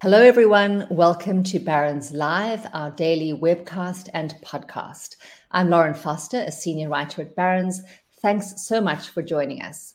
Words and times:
Hello, 0.00 0.22
everyone. 0.22 0.86
Welcome 0.90 1.42
to 1.42 1.58
Barron's 1.58 2.12
Live, 2.12 2.68
our 2.72 2.92
daily 2.92 3.36
webcast 3.36 4.08
and 4.14 4.32
podcast. 4.44 5.16
I'm 5.50 5.70
Lauren 5.70 5.92
Foster, 5.92 6.38
a 6.38 6.52
senior 6.52 6.88
writer 6.88 7.22
at 7.22 7.34
Barron's. 7.34 7.82
Thanks 8.22 8.64
so 8.64 8.80
much 8.80 9.08
for 9.08 9.22
joining 9.22 9.60
us. 9.60 9.94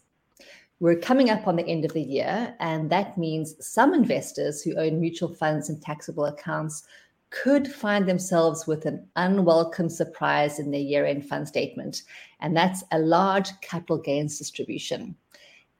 We're 0.81 0.99
coming 0.99 1.29
up 1.29 1.47
on 1.47 1.55
the 1.55 1.65
end 1.65 1.85
of 1.85 1.93
the 1.93 2.01
year, 2.01 2.53
and 2.59 2.89
that 2.89 3.17
means 3.17 3.55
some 3.65 3.93
investors 3.93 4.61
who 4.61 4.75
own 4.75 4.99
mutual 4.99 5.33
funds 5.33 5.69
and 5.69 5.81
taxable 5.81 6.25
accounts 6.25 6.83
could 7.29 7.65
find 7.71 8.05
themselves 8.05 8.67
with 8.67 8.85
an 8.85 9.07
unwelcome 9.15 9.87
surprise 9.87 10.59
in 10.59 10.69
their 10.69 10.81
year 10.81 11.05
end 11.05 11.25
fund 11.25 11.47
statement, 11.47 12.01
and 12.41 12.57
that's 12.57 12.83
a 12.91 12.99
large 12.99 13.51
capital 13.61 13.99
gains 13.99 14.37
distribution. 14.37 15.15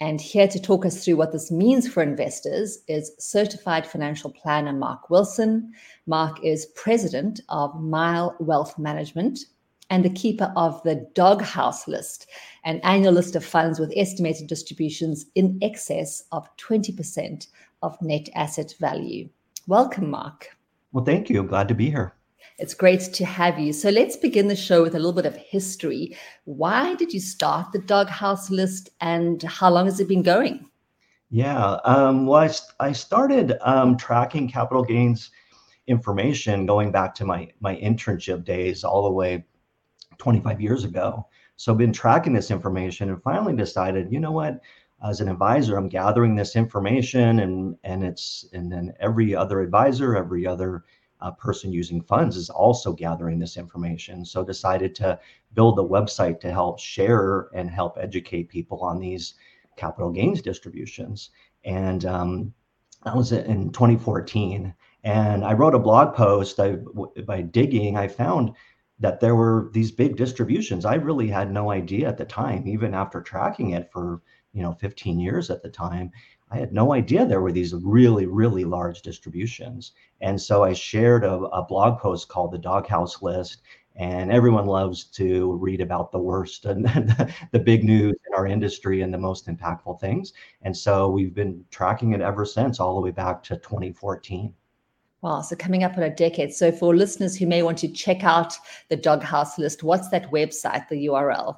And 0.03 0.19
here 0.19 0.49
to 0.49 0.59
talk 0.59 0.85
us 0.85 1.01
through 1.01 1.15
what 1.15 1.31
this 1.31 1.49
means 1.49 1.87
for 1.87 2.03
investors 2.03 2.79
is 2.89 3.13
certified 3.19 3.87
financial 3.87 4.29
planner 4.29 4.73
Mark 4.73 5.09
Wilson. 5.09 5.71
Mark 6.07 6.43
is 6.43 6.65
president 6.75 7.39
of 7.47 7.81
MILE 7.81 8.35
Wealth 8.41 8.77
Management 8.77 9.39
and 9.89 10.03
the 10.03 10.09
keeper 10.09 10.51
of 10.57 10.83
the 10.83 11.09
Doghouse 11.15 11.87
List, 11.87 12.27
an 12.65 12.81
annual 12.83 13.13
list 13.13 13.37
of 13.37 13.45
funds 13.45 13.79
with 13.79 13.93
estimated 13.95 14.47
distributions 14.47 15.25
in 15.35 15.57
excess 15.61 16.25
of 16.33 16.49
20% 16.57 17.47
of 17.81 17.97
net 18.01 18.27
asset 18.35 18.75
value. 18.81 19.29
Welcome, 19.67 20.09
Mark. 20.09 20.49
Well, 20.91 21.05
thank 21.05 21.29
you. 21.29 21.43
Glad 21.43 21.69
to 21.69 21.75
be 21.75 21.89
here. 21.89 22.13
It's 22.63 22.73
great 22.73 23.01
to 23.01 23.25
have 23.25 23.59
you. 23.59 23.73
So 23.73 23.89
let's 23.89 24.15
begin 24.15 24.47
the 24.47 24.55
show 24.55 24.83
with 24.83 24.95
a 24.95 24.97
little 24.97 25.11
bit 25.11 25.25
of 25.25 25.35
history. 25.35 26.15
Why 26.45 26.95
did 26.95 27.13
you 27.13 27.19
start 27.19 27.73
the 27.73 27.79
Doghouse 27.79 28.49
list 28.49 28.89
and 29.01 29.43
how 29.43 29.69
long 29.69 29.83
has 29.83 29.99
it 29.99 30.07
been 30.07 30.23
going? 30.23 30.69
Yeah, 31.29 31.73
um, 31.83 32.25
well, 32.25 32.49
I, 32.79 32.87
I 32.87 32.93
started 32.93 33.57
um, 33.63 33.97
tracking 33.97 34.47
capital 34.47 34.81
gains 34.81 35.29
information 35.87 36.65
going 36.65 36.89
back 36.89 37.13
to 37.15 37.25
my, 37.25 37.51
my 37.59 37.75
internship 37.75 38.45
days 38.45 38.85
all 38.85 39.03
the 39.03 39.11
way 39.11 39.43
25 40.19 40.61
years 40.61 40.85
ago. 40.85 41.27
So 41.57 41.73
I've 41.73 41.77
been 41.77 41.91
tracking 41.91 42.31
this 42.31 42.49
information 42.49 43.09
and 43.09 43.21
finally 43.23 43.57
decided, 43.57 44.09
you 44.09 44.21
know 44.21 44.31
what? 44.31 44.61
as 45.05 45.19
an 45.19 45.27
advisor, 45.27 45.75
I'm 45.75 45.89
gathering 45.89 46.33
this 46.33 46.55
information, 46.55 47.39
and 47.39 47.75
and 47.83 48.05
it's 48.05 48.45
and 48.53 48.71
then 48.71 48.93
every 49.01 49.35
other 49.35 49.59
advisor, 49.59 50.15
every 50.15 50.47
other 50.47 50.85
uh, 51.23 51.31
person 51.31 51.71
using 51.71 52.01
funds 52.01 52.35
is 52.35 52.49
also 52.49 52.91
gathering 52.91 53.39
this 53.39 53.55
information. 53.57 54.25
So 54.25 54.43
decided 54.43 54.93
to 54.95 55.17
build 55.53 55.79
a 55.79 55.81
website 55.81 56.39
to 56.41 56.51
help 56.51 56.79
share 56.79 57.49
and 57.53 57.69
help 57.69 57.97
educate 57.99 58.49
people 58.49 58.81
on 58.81 58.99
these 58.99 59.35
capital 59.77 60.11
gains 60.11 60.41
distributions. 60.41 61.29
And 61.63 62.05
um, 62.05 62.53
that 63.05 63.15
was 63.15 63.31
in 63.31 63.71
2014. 63.71 64.73
And 65.05 65.45
I 65.45 65.53
wrote 65.53 65.75
a 65.75 65.79
blog 65.79 66.13
post. 66.13 66.59
I, 66.59 66.77
by 67.25 67.41
digging, 67.41 67.97
I 67.97 68.07
found 68.07 68.53
that 68.99 69.19
there 69.19 69.35
were 69.35 69.69
these 69.73 69.91
big 69.91 70.17
distributions. 70.17 70.85
I 70.85 70.95
really 70.95 71.29
had 71.29 71.51
no 71.51 71.71
idea 71.71 72.07
at 72.07 72.17
the 72.17 72.25
time, 72.25 72.67
even 72.67 72.93
after 72.93 73.21
tracking 73.21 73.71
it 73.71 73.91
for 73.91 74.21
you 74.53 74.61
know 74.61 74.73
15 74.73 75.19
years 75.19 75.49
at 75.49 75.63
the 75.63 75.69
time 75.69 76.11
i 76.53 76.57
had 76.57 76.73
no 76.73 76.93
idea 76.93 77.25
there 77.25 77.41
were 77.41 77.51
these 77.51 77.73
really 77.73 78.25
really 78.25 78.63
large 78.63 79.01
distributions 79.01 79.93
and 80.21 80.39
so 80.39 80.63
i 80.63 80.73
shared 80.73 81.23
a, 81.23 81.33
a 81.33 81.65
blog 81.65 81.99
post 81.99 82.29
called 82.29 82.51
the 82.51 82.57
doghouse 82.57 83.21
list 83.21 83.61
and 83.95 84.31
everyone 84.31 84.65
loves 84.65 85.03
to 85.05 85.53
read 85.53 85.79
about 85.79 86.11
the 86.11 86.19
worst 86.19 86.65
and 86.65 86.85
the 87.51 87.59
big 87.59 87.83
news 87.83 88.15
in 88.27 88.33
our 88.33 88.47
industry 88.47 89.01
and 89.01 89.13
the 89.13 89.17
most 89.17 89.47
impactful 89.47 89.99
things 89.99 90.33
and 90.61 90.75
so 90.75 91.09
we've 91.09 91.33
been 91.33 91.63
tracking 91.71 92.13
it 92.13 92.21
ever 92.21 92.45
since 92.45 92.79
all 92.79 92.95
the 92.95 93.01
way 93.01 93.11
back 93.11 93.43
to 93.43 93.55
2014 93.57 94.53
Wow, 95.21 95.39
so 95.39 95.55
coming 95.55 95.85
up 95.85 95.95
on 95.95 96.03
a 96.03 96.13
decade. 96.13 96.53
So, 96.53 96.69
for 96.69 96.93
listeners 96.93 97.37
who 97.37 97.47
may 97.47 97.63
want 97.63 97.77
to 97.77 97.87
check 97.87 98.25
out 98.25 98.57
the 98.89 98.97
Doghouse 98.97 99.57
list, 99.57 99.81
what's 99.81 100.09
that 100.09 100.29
website, 100.31 100.89
the 100.89 101.07
URL? 101.07 101.55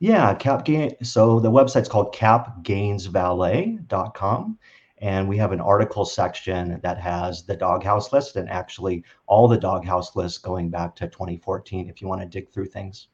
Yeah, 0.00 0.34
cap 0.34 0.64
gain. 0.64 0.92
So 1.02 1.38
the 1.40 1.50
website's 1.50 1.88
called 1.88 2.14
capgainsvalet.com. 2.14 4.58
And 5.02 5.26
we 5.28 5.38
have 5.38 5.52
an 5.52 5.60
article 5.60 6.04
section 6.04 6.78
that 6.82 6.98
has 6.98 7.44
the 7.44 7.56
doghouse 7.56 8.12
list 8.12 8.36
and 8.36 8.50
actually 8.50 9.02
all 9.26 9.48
the 9.48 9.56
doghouse 9.56 10.14
lists 10.16 10.38
going 10.38 10.68
back 10.68 10.94
to 10.96 11.08
2014 11.08 11.88
if 11.88 12.02
you 12.02 12.08
want 12.08 12.20
to 12.20 12.26
dig 12.26 12.50
through 12.50 12.66
things. 12.66 13.08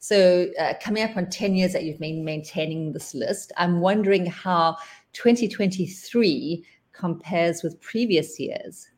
So, 0.00 0.48
uh, 0.60 0.74
coming 0.80 1.02
up 1.02 1.16
on 1.16 1.28
10 1.28 1.54
years 1.54 1.72
that 1.72 1.84
you've 1.84 1.98
been 1.98 2.24
maintaining 2.24 2.92
this 2.92 3.14
list, 3.14 3.52
I'm 3.56 3.80
wondering 3.80 4.26
how 4.26 4.76
2023 5.12 6.64
compares 6.92 7.62
with 7.62 7.80
previous 7.80 8.38
years. 8.38 8.88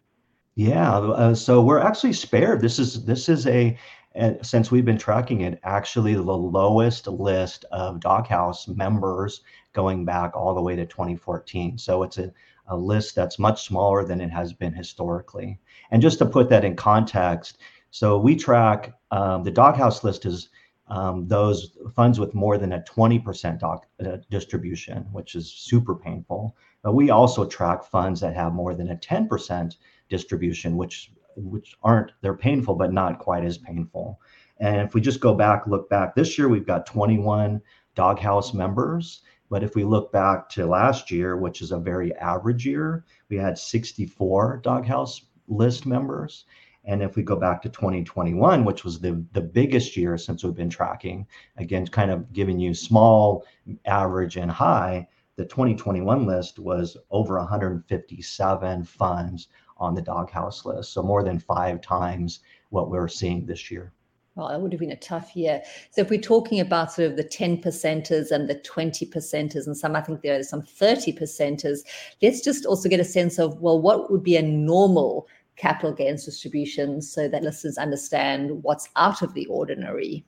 Yeah, 0.56 0.98
uh, 0.98 1.34
so 1.34 1.62
we're 1.62 1.80
actually 1.80 2.12
spared. 2.12 2.60
This 2.60 2.78
is 2.78 3.04
this 3.04 3.30
is 3.30 3.46
a 3.46 3.78
and 4.14 4.44
since 4.44 4.70
we've 4.70 4.84
been 4.84 4.98
tracking 4.98 5.42
it, 5.42 5.60
actually 5.62 6.14
the 6.14 6.22
lowest 6.22 7.06
list 7.06 7.64
of 7.70 8.00
Doghouse 8.00 8.66
members 8.66 9.42
going 9.72 10.04
back 10.04 10.36
all 10.36 10.54
the 10.54 10.62
way 10.62 10.74
to 10.74 10.84
2014. 10.84 11.78
So 11.78 12.02
it's 12.02 12.18
a, 12.18 12.32
a 12.66 12.76
list 12.76 13.14
that's 13.14 13.38
much 13.38 13.64
smaller 13.64 14.04
than 14.04 14.20
it 14.20 14.30
has 14.30 14.52
been 14.52 14.72
historically. 14.72 15.60
And 15.92 16.02
just 16.02 16.18
to 16.18 16.26
put 16.26 16.48
that 16.48 16.64
in 16.64 16.74
context, 16.74 17.58
so 17.92 18.18
we 18.18 18.34
track 18.34 18.94
um, 19.10 19.44
the 19.44 19.50
Doghouse 19.50 20.02
list 20.02 20.26
is 20.26 20.48
um, 20.88 21.28
those 21.28 21.76
funds 21.94 22.18
with 22.18 22.34
more 22.34 22.58
than 22.58 22.72
a 22.72 22.80
20% 22.80 23.60
dog, 23.60 23.86
uh, 24.04 24.16
distribution, 24.28 25.06
which 25.12 25.36
is 25.36 25.52
super 25.52 25.94
painful. 25.94 26.56
But 26.82 26.94
we 26.94 27.10
also 27.10 27.44
track 27.44 27.84
funds 27.84 28.20
that 28.20 28.34
have 28.34 28.52
more 28.52 28.74
than 28.74 28.90
a 28.90 28.96
10% 28.96 29.76
distribution, 30.08 30.76
which 30.76 31.12
which 31.36 31.76
aren't 31.82 32.12
they're 32.20 32.36
painful 32.36 32.74
but 32.74 32.92
not 32.92 33.18
quite 33.18 33.44
as 33.44 33.58
painful. 33.58 34.20
And 34.58 34.80
if 34.82 34.94
we 34.94 35.00
just 35.00 35.20
go 35.20 35.34
back 35.34 35.66
look 35.66 35.88
back 35.88 36.14
this 36.14 36.38
year 36.38 36.48
we've 36.48 36.66
got 36.66 36.86
21 36.86 37.60
doghouse 37.94 38.54
members. 38.54 39.22
But 39.48 39.64
if 39.64 39.74
we 39.74 39.82
look 39.82 40.12
back 40.12 40.48
to 40.50 40.66
last 40.66 41.10
year 41.10 41.36
which 41.36 41.60
is 41.62 41.72
a 41.72 41.78
very 41.78 42.14
average 42.16 42.66
year 42.66 43.04
we 43.28 43.36
had 43.36 43.58
64 43.58 44.60
doghouse 44.62 45.22
list 45.48 45.86
members. 45.86 46.44
And 46.84 47.02
if 47.02 47.14
we 47.14 47.22
go 47.22 47.36
back 47.36 47.60
to 47.62 47.68
2021 47.68 48.64
which 48.64 48.84
was 48.84 49.00
the, 49.00 49.24
the 49.32 49.40
biggest 49.40 49.96
year 49.96 50.16
since 50.16 50.44
we've 50.44 50.54
been 50.54 50.70
tracking 50.70 51.26
again 51.56 51.86
kind 51.86 52.10
of 52.10 52.32
giving 52.32 52.58
you 52.58 52.74
small 52.74 53.44
average 53.84 54.36
and 54.36 54.50
high 54.50 55.06
the 55.40 55.46
2021 55.46 56.26
list 56.26 56.58
was 56.58 56.98
over 57.10 57.38
157 57.38 58.84
funds 58.84 59.48
on 59.80 59.94
the 59.94 60.02
doghouse 60.02 60.64
list. 60.64 60.92
So 60.92 61.02
more 61.02 61.24
than 61.24 61.38
five 61.38 61.80
times 61.80 62.40
what 62.68 62.90
we're 62.90 63.08
seeing 63.08 63.46
this 63.46 63.70
year. 63.70 63.92
Well, 64.36 64.48
that 64.48 64.60
would 64.60 64.72
have 64.72 64.80
been 64.80 64.92
a 64.92 64.96
tough 64.96 65.34
year. 65.34 65.60
So 65.90 66.02
if 66.02 66.10
we're 66.10 66.20
talking 66.20 66.60
about 66.60 66.92
sort 66.92 67.10
of 67.10 67.16
the 67.16 67.24
10 67.24 67.62
percenters 67.62 68.30
and 68.30 68.48
the 68.48 68.54
20 68.54 69.06
percenters, 69.06 69.66
and 69.66 69.76
some 69.76 69.96
I 69.96 70.00
think 70.00 70.22
there 70.22 70.38
are 70.38 70.42
some 70.44 70.62
30 70.62 71.12
percenters, 71.14 71.80
let's 72.22 72.40
just 72.40 72.64
also 72.64 72.88
get 72.88 73.00
a 73.00 73.04
sense 73.04 73.38
of, 73.38 73.60
well, 73.60 73.80
what 73.80 74.10
would 74.10 74.22
be 74.22 74.36
a 74.36 74.42
normal 74.42 75.26
capital 75.56 75.92
gains 75.92 76.24
distribution 76.24 77.02
so 77.02 77.28
that 77.28 77.42
listeners 77.42 77.76
understand 77.76 78.62
what's 78.62 78.88
out 78.96 79.20
of 79.20 79.34
the 79.34 79.46
ordinary. 79.46 80.24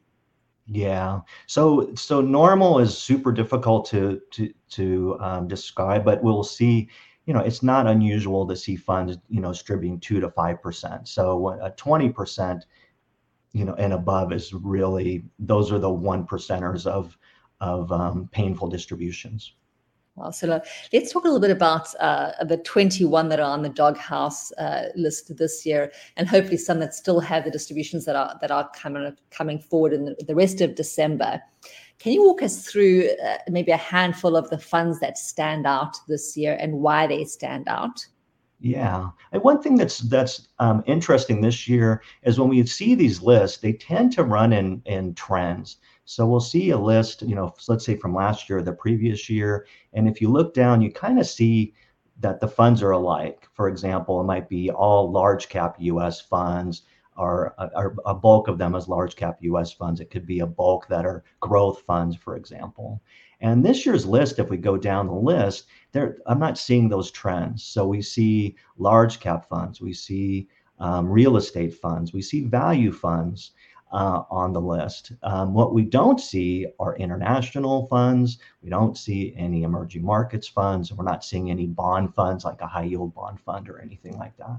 Yeah. 0.66 1.20
So 1.46 1.92
so 1.94 2.20
normal 2.20 2.78
is 2.78 2.96
super 2.96 3.32
difficult 3.32 3.84
to 3.86 4.20
to 4.32 4.52
to 4.70 5.16
um, 5.20 5.48
describe, 5.48 6.04
but 6.04 6.22
we'll 6.22 6.44
see 6.44 6.88
you 7.26 7.34
know, 7.34 7.40
it's 7.40 7.62
not 7.62 7.86
unusual 7.86 8.46
to 8.48 8.56
see 8.56 8.76
funds, 8.76 9.16
you 9.28 9.40
know, 9.40 9.52
distributing 9.52 10.00
two 10.00 10.20
to 10.20 10.30
five 10.30 10.60
percent. 10.62 11.08
So 11.08 11.48
a 11.62 11.70
twenty 11.70 12.08
percent, 12.10 12.66
you 13.52 13.64
know, 13.64 13.74
and 13.74 13.92
above 13.92 14.32
is 14.32 14.52
really 14.52 15.24
those 15.38 15.70
are 15.70 15.78
the 15.78 15.90
one 15.90 16.26
percenters 16.26 16.86
of 16.86 17.16
of 17.60 17.92
um, 17.92 18.28
painful 18.32 18.68
distributions. 18.68 19.54
Well, 20.14 20.30
so 20.30 20.60
let's 20.92 21.10
talk 21.10 21.24
a 21.24 21.26
little 21.26 21.40
bit 21.40 21.50
about 21.50 21.94
uh, 21.98 22.44
the 22.44 22.58
21 22.58 23.30
that 23.30 23.40
are 23.40 23.50
on 23.50 23.62
the 23.62 23.70
doghouse 23.70 24.52
uh, 24.52 24.88
list 24.94 25.34
this 25.38 25.64
year, 25.64 25.90
and 26.18 26.28
hopefully 26.28 26.58
some 26.58 26.80
that 26.80 26.94
still 26.94 27.18
have 27.20 27.44
the 27.44 27.50
distributions 27.50 28.04
that 28.04 28.14
are 28.14 28.36
that 28.42 28.50
are 28.50 28.68
coming 28.74 29.16
coming 29.30 29.58
forward 29.58 29.94
in 29.94 30.04
the, 30.04 30.16
the 30.26 30.34
rest 30.34 30.60
of 30.60 30.74
December. 30.74 31.40
Can 31.98 32.12
you 32.12 32.26
walk 32.26 32.42
us 32.42 32.66
through 32.66 33.08
uh, 33.24 33.38
maybe 33.48 33.72
a 33.72 33.76
handful 33.78 34.36
of 34.36 34.50
the 34.50 34.58
funds 34.58 35.00
that 35.00 35.16
stand 35.16 35.66
out 35.66 35.96
this 36.08 36.36
year 36.36 36.58
and 36.60 36.74
why 36.74 37.06
they 37.06 37.24
stand 37.24 37.66
out? 37.68 38.06
Yeah, 38.60 39.08
and 39.32 39.42
one 39.42 39.62
thing 39.62 39.76
that's 39.76 40.00
that's 40.00 40.48
um, 40.58 40.84
interesting 40.86 41.40
this 41.40 41.66
year 41.66 42.02
is 42.22 42.38
when 42.38 42.50
we 42.50 42.66
see 42.66 42.94
these 42.94 43.22
lists, 43.22 43.58
they 43.58 43.72
tend 43.72 44.12
to 44.12 44.24
run 44.24 44.52
in 44.52 44.82
in 44.84 45.14
trends. 45.14 45.78
So 46.04 46.26
we'll 46.26 46.40
see 46.40 46.70
a 46.70 46.78
list, 46.78 47.22
you 47.22 47.34
know, 47.34 47.54
let's 47.68 47.84
say 47.84 47.96
from 47.96 48.14
last 48.14 48.48
year, 48.48 48.60
the 48.60 48.72
previous 48.72 49.30
year, 49.30 49.66
and 49.92 50.08
if 50.08 50.20
you 50.20 50.30
look 50.30 50.52
down, 50.52 50.82
you 50.82 50.90
kind 50.92 51.18
of 51.18 51.26
see 51.26 51.74
that 52.20 52.40
the 52.40 52.48
funds 52.48 52.82
are 52.82 52.90
alike. 52.90 53.48
For 53.52 53.68
example, 53.68 54.20
it 54.20 54.24
might 54.24 54.48
be 54.48 54.70
all 54.70 55.10
large 55.10 55.48
cap 55.48 55.76
U.S. 55.78 56.20
funds, 56.20 56.82
or, 57.16 57.54
a 58.06 58.14
bulk 58.14 58.48
of 58.48 58.58
them 58.58 58.74
as 58.74 58.88
large 58.88 59.16
cap 59.16 59.36
U.S. 59.40 59.72
funds. 59.72 60.00
It 60.00 60.10
could 60.10 60.26
be 60.26 60.40
a 60.40 60.46
bulk 60.46 60.88
that 60.88 61.04
are 61.04 61.24
growth 61.40 61.82
funds, 61.82 62.16
for 62.16 62.36
example. 62.36 63.02
And 63.40 63.64
this 63.64 63.84
year's 63.84 64.06
list, 64.06 64.38
if 64.38 64.48
we 64.48 64.56
go 64.56 64.76
down 64.76 65.08
the 65.08 65.14
list, 65.14 65.66
there 65.90 66.18
I'm 66.26 66.38
not 66.38 66.58
seeing 66.58 66.88
those 66.88 67.10
trends. 67.10 67.64
So 67.64 67.86
we 67.86 68.00
see 68.00 68.56
large 68.78 69.20
cap 69.20 69.48
funds, 69.48 69.80
we 69.80 69.92
see 69.92 70.48
um, 70.78 71.08
real 71.08 71.36
estate 71.36 71.74
funds, 71.74 72.12
we 72.12 72.22
see 72.22 72.44
value 72.44 72.92
funds 72.92 73.52
uh, 73.92 74.22
on 74.30 74.52
the 74.52 74.60
list. 74.60 75.12
Um, 75.22 75.52
what 75.54 75.74
we 75.74 75.82
don't 75.82 76.20
see 76.20 76.66
are 76.80 76.96
international 76.96 77.86
funds. 77.86 78.38
We 78.62 78.70
don't 78.70 78.96
see 78.96 79.34
any 79.36 79.62
emerging 79.62 80.04
markets 80.04 80.48
funds. 80.48 80.92
We're 80.92 81.04
not 81.04 81.24
seeing 81.24 81.50
any 81.50 81.66
bond 81.66 82.14
funds 82.14 82.44
like 82.44 82.60
a 82.60 82.66
high 82.66 82.84
yield 82.84 83.14
bond 83.14 83.40
fund 83.40 83.68
or 83.68 83.80
anything 83.80 84.18
like 84.18 84.36
that. 84.38 84.58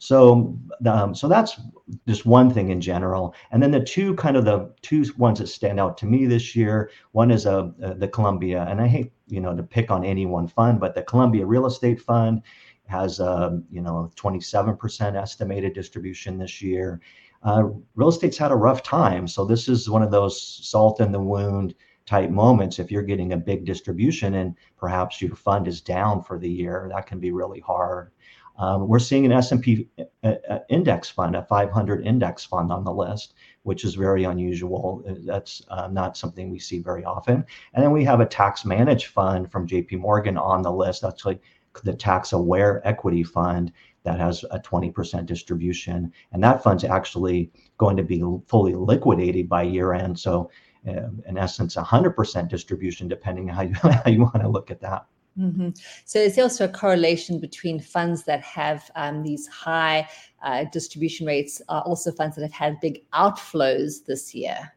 So, 0.00 0.56
um, 0.86 1.12
so 1.12 1.26
that's 1.26 1.60
just 2.06 2.24
one 2.24 2.54
thing 2.54 2.70
in 2.70 2.80
general. 2.80 3.34
And 3.50 3.60
then 3.60 3.72
the 3.72 3.82
two 3.82 4.14
kind 4.14 4.36
of 4.36 4.44
the 4.44 4.72
two 4.80 5.04
ones 5.18 5.40
that 5.40 5.48
stand 5.48 5.80
out 5.80 5.98
to 5.98 6.06
me 6.06 6.24
this 6.26 6.54
year. 6.54 6.90
One 7.12 7.32
is 7.32 7.46
a, 7.46 7.72
uh, 7.82 7.94
the 7.94 8.06
Columbia, 8.06 8.64
and 8.68 8.80
I 8.80 8.86
hate 8.86 9.12
you 9.26 9.40
know 9.40 9.56
to 9.56 9.62
pick 9.62 9.90
on 9.90 10.04
any 10.04 10.24
one 10.24 10.46
fund, 10.46 10.78
but 10.78 10.94
the 10.94 11.02
Columbia 11.02 11.44
Real 11.44 11.66
Estate 11.66 12.00
Fund 12.00 12.42
has 12.86 13.18
a 13.18 13.48
um, 13.48 13.64
you 13.72 13.80
know 13.80 14.10
27% 14.14 15.20
estimated 15.20 15.74
distribution 15.74 16.38
this 16.38 16.62
year. 16.62 17.00
Uh, 17.42 17.68
real 17.94 18.08
estate's 18.08 18.38
had 18.38 18.50
a 18.50 18.56
rough 18.56 18.82
time, 18.82 19.28
so 19.28 19.44
this 19.44 19.68
is 19.68 19.88
one 19.88 20.02
of 20.02 20.10
those 20.10 20.66
salt 20.68 21.00
in 21.00 21.12
the 21.12 21.20
wound 21.20 21.74
type 22.06 22.30
moments. 22.30 22.78
If 22.78 22.90
you're 22.90 23.02
getting 23.02 23.32
a 23.32 23.36
big 23.36 23.64
distribution 23.64 24.34
and 24.34 24.54
perhaps 24.76 25.22
your 25.22 25.36
fund 25.36 25.68
is 25.68 25.80
down 25.80 26.22
for 26.22 26.38
the 26.38 26.50
year, 26.50 26.88
that 26.92 27.06
can 27.06 27.20
be 27.20 27.30
really 27.30 27.60
hard. 27.60 28.10
Um, 28.58 28.88
we're 28.88 28.98
seeing 28.98 29.24
an 29.24 29.30
S&P 29.30 29.88
uh, 30.24 30.34
uh, 30.50 30.58
index 30.68 31.08
fund, 31.08 31.36
a 31.36 31.44
500 31.44 32.04
index 32.04 32.44
fund 32.44 32.72
on 32.72 32.82
the 32.82 32.92
list, 32.92 33.34
which 33.62 33.84
is 33.84 33.94
very 33.94 34.24
unusual. 34.24 35.04
Uh, 35.08 35.14
that's 35.24 35.62
uh, 35.68 35.86
not 35.86 36.16
something 36.16 36.50
we 36.50 36.58
see 36.58 36.80
very 36.80 37.04
often. 37.04 37.44
And 37.74 37.84
then 37.84 37.92
we 37.92 38.02
have 38.04 38.20
a 38.20 38.26
tax 38.26 38.64
managed 38.64 39.06
fund 39.08 39.50
from 39.52 39.68
JP 39.68 40.00
Morgan 40.00 40.36
on 40.36 40.62
the 40.62 40.72
list. 40.72 41.02
That's 41.02 41.24
like 41.24 41.40
the 41.84 41.94
tax 41.94 42.32
aware 42.32 42.86
equity 42.86 43.22
fund 43.22 43.72
that 44.04 44.18
has 44.18 44.44
a 44.50 44.58
20% 44.58 45.26
distribution. 45.26 46.12
And 46.32 46.42
that 46.42 46.62
fund's 46.62 46.84
actually 46.84 47.50
going 47.76 47.96
to 47.96 48.02
be 48.02 48.22
fully 48.46 48.74
liquidated 48.74 49.48
by 49.48 49.62
year 49.62 49.92
end. 49.92 50.18
So, 50.18 50.50
uh, 50.86 51.08
in 51.26 51.36
essence, 51.36 51.76
100% 51.76 52.48
distribution, 52.48 53.08
depending 53.08 53.50
on 53.50 53.56
how 53.56 53.62
you, 53.62 53.74
how 54.04 54.10
you 54.10 54.20
want 54.20 54.40
to 54.40 54.48
look 54.48 54.70
at 54.70 54.80
that. 54.80 55.06
Mm-hmm. 55.38 55.70
So 56.04 56.18
is 56.18 56.34
there 56.34 56.44
also 56.44 56.64
a 56.64 56.68
correlation 56.68 57.38
between 57.38 57.78
funds 57.78 58.24
that 58.24 58.40
have 58.42 58.90
um, 58.96 59.22
these 59.22 59.46
high 59.46 60.08
uh, 60.42 60.64
distribution 60.72 61.26
rates 61.26 61.62
are 61.68 61.82
also 61.82 62.10
funds 62.10 62.34
that 62.36 62.42
have 62.42 62.52
had 62.52 62.80
big 62.80 63.04
outflows 63.12 64.04
this 64.04 64.34
year? 64.34 64.72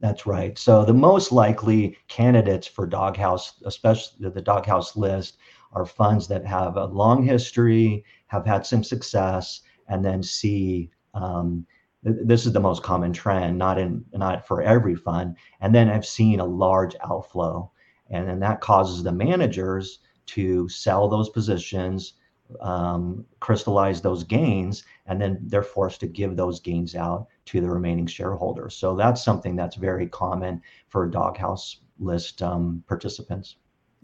That's 0.00 0.26
right. 0.26 0.58
So 0.58 0.84
the 0.84 0.94
most 0.94 1.30
likely 1.30 1.96
candidates 2.08 2.66
for 2.66 2.86
doghouse, 2.86 3.54
especially 3.64 4.30
the 4.30 4.42
doghouse 4.42 4.96
list, 4.96 5.36
are 5.72 5.86
funds 5.86 6.28
that 6.28 6.44
have 6.46 6.76
a 6.76 6.86
long 6.86 7.22
history, 7.22 8.04
have 8.26 8.46
had 8.46 8.66
some 8.66 8.84
success, 8.84 9.60
and 9.88 10.04
then 10.04 10.22
see 10.22 10.90
um, 11.14 11.66
this 12.02 12.46
is 12.46 12.52
the 12.52 12.60
most 12.60 12.82
common 12.82 13.12
trend, 13.12 13.56
not 13.58 13.78
in 13.78 14.04
not 14.12 14.46
for 14.46 14.62
every 14.62 14.94
fund, 14.94 15.36
and 15.60 15.74
then 15.74 15.88
I've 15.88 16.06
seen 16.06 16.40
a 16.40 16.44
large 16.44 16.96
outflow. 17.04 17.70
And 18.10 18.28
then 18.28 18.40
that 18.40 18.60
causes 18.60 19.02
the 19.02 19.12
managers 19.12 20.00
to 20.26 20.68
sell 20.68 21.08
those 21.08 21.30
positions 21.30 22.14
um, 22.60 23.24
crystallize 23.40 24.00
those 24.00 24.24
gains 24.24 24.84
and 25.06 25.20
then 25.20 25.38
they're 25.46 25.62
forced 25.62 26.00
to 26.00 26.06
give 26.06 26.36
those 26.36 26.60
gains 26.60 26.94
out 26.94 27.26
to 27.46 27.60
the 27.60 27.68
remaining 27.68 28.06
shareholders. 28.06 28.76
So 28.76 28.96
that's 28.96 29.22
something 29.22 29.56
that's 29.56 29.76
very 29.76 30.06
common 30.06 30.60
for 30.88 31.06
doghouse 31.08 31.78
list 31.98 32.42
um, 32.42 32.82
participants 32.86 33.56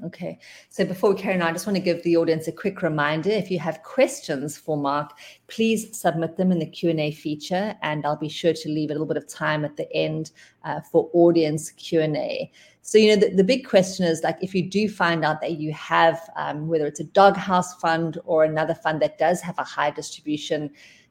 Okay, 0.05 0.39
so 0.69 0.85
before 0.85 1.13
we 1.13 1.21
carry 1.21 1.35
on, 1.35 1.43
I 1.43 1.51
just 1.51 1.67
want 1.67 1.77
to 1.77 1.83
give 1.83 2.01
the 2.05 2.17
audience 2.17 2.47
a 2.47 2.53
quick 2.53 2.83
reminder. 2.83 3.31
If 3.31 3.51
you 3.51 3.59
have 3.59 3.83
questions 3.83 4.57
for 4.57 4.77
Mark, 4.77 5.11
please 5.49 5.99
submit 5.99 6.37
them 6.37 6.53
in 6.53 6.61
the 6.61 6.67
Q&A 6.67 7.11
feature, 7.11 7.75
and 7.83 8.07
I'll 8.07 8.15
be 8.15 8.29
sure 8.29 8.53
to 8.53 8.69
leave 8.69 8.91
a 8.91 8.93
little 8.93 9.09
bit 9.09 9.17
of 9.17 9.29
time 9.29 9.65
at 9.65 9.77
the 9.77 9.93
end 9.93 10.31
uh, 10.63 10.83
for 10.83 11.11
audience 11.15 11.73
Q&A. 11.73 12.53
So, 12.83 12.97
you 12.97 13.09
know, 13.09 13.21
the, 13.21 13.35
the, 13.35 13.45
big 13.45 13.67
question 13.67 14.07
is 14.07 14.23
like, 14.23 14.39
if 14.41 14.55
you 14.55 14.71
do 14.71 14.89
find 14.89 15.25
out 15.25 15.41
that 15.41 15.59
you 15.59 15.73
have, 15.73 16.31
um, 16.37 16.69
whether 16.69 16.87
it's 16.87 17.01
a 17.01 17.05
doghouse 17.05 17.75
fund 17.81 18.19
or 18.25 18.45
another 18.45 18.75
fund 18.75 19.03
that 19.03 19.19
does 19.19 19.41
have 19.41 19.59
a 19.59 19.65
high 19.65 19.91
distribution, 19.91 20.71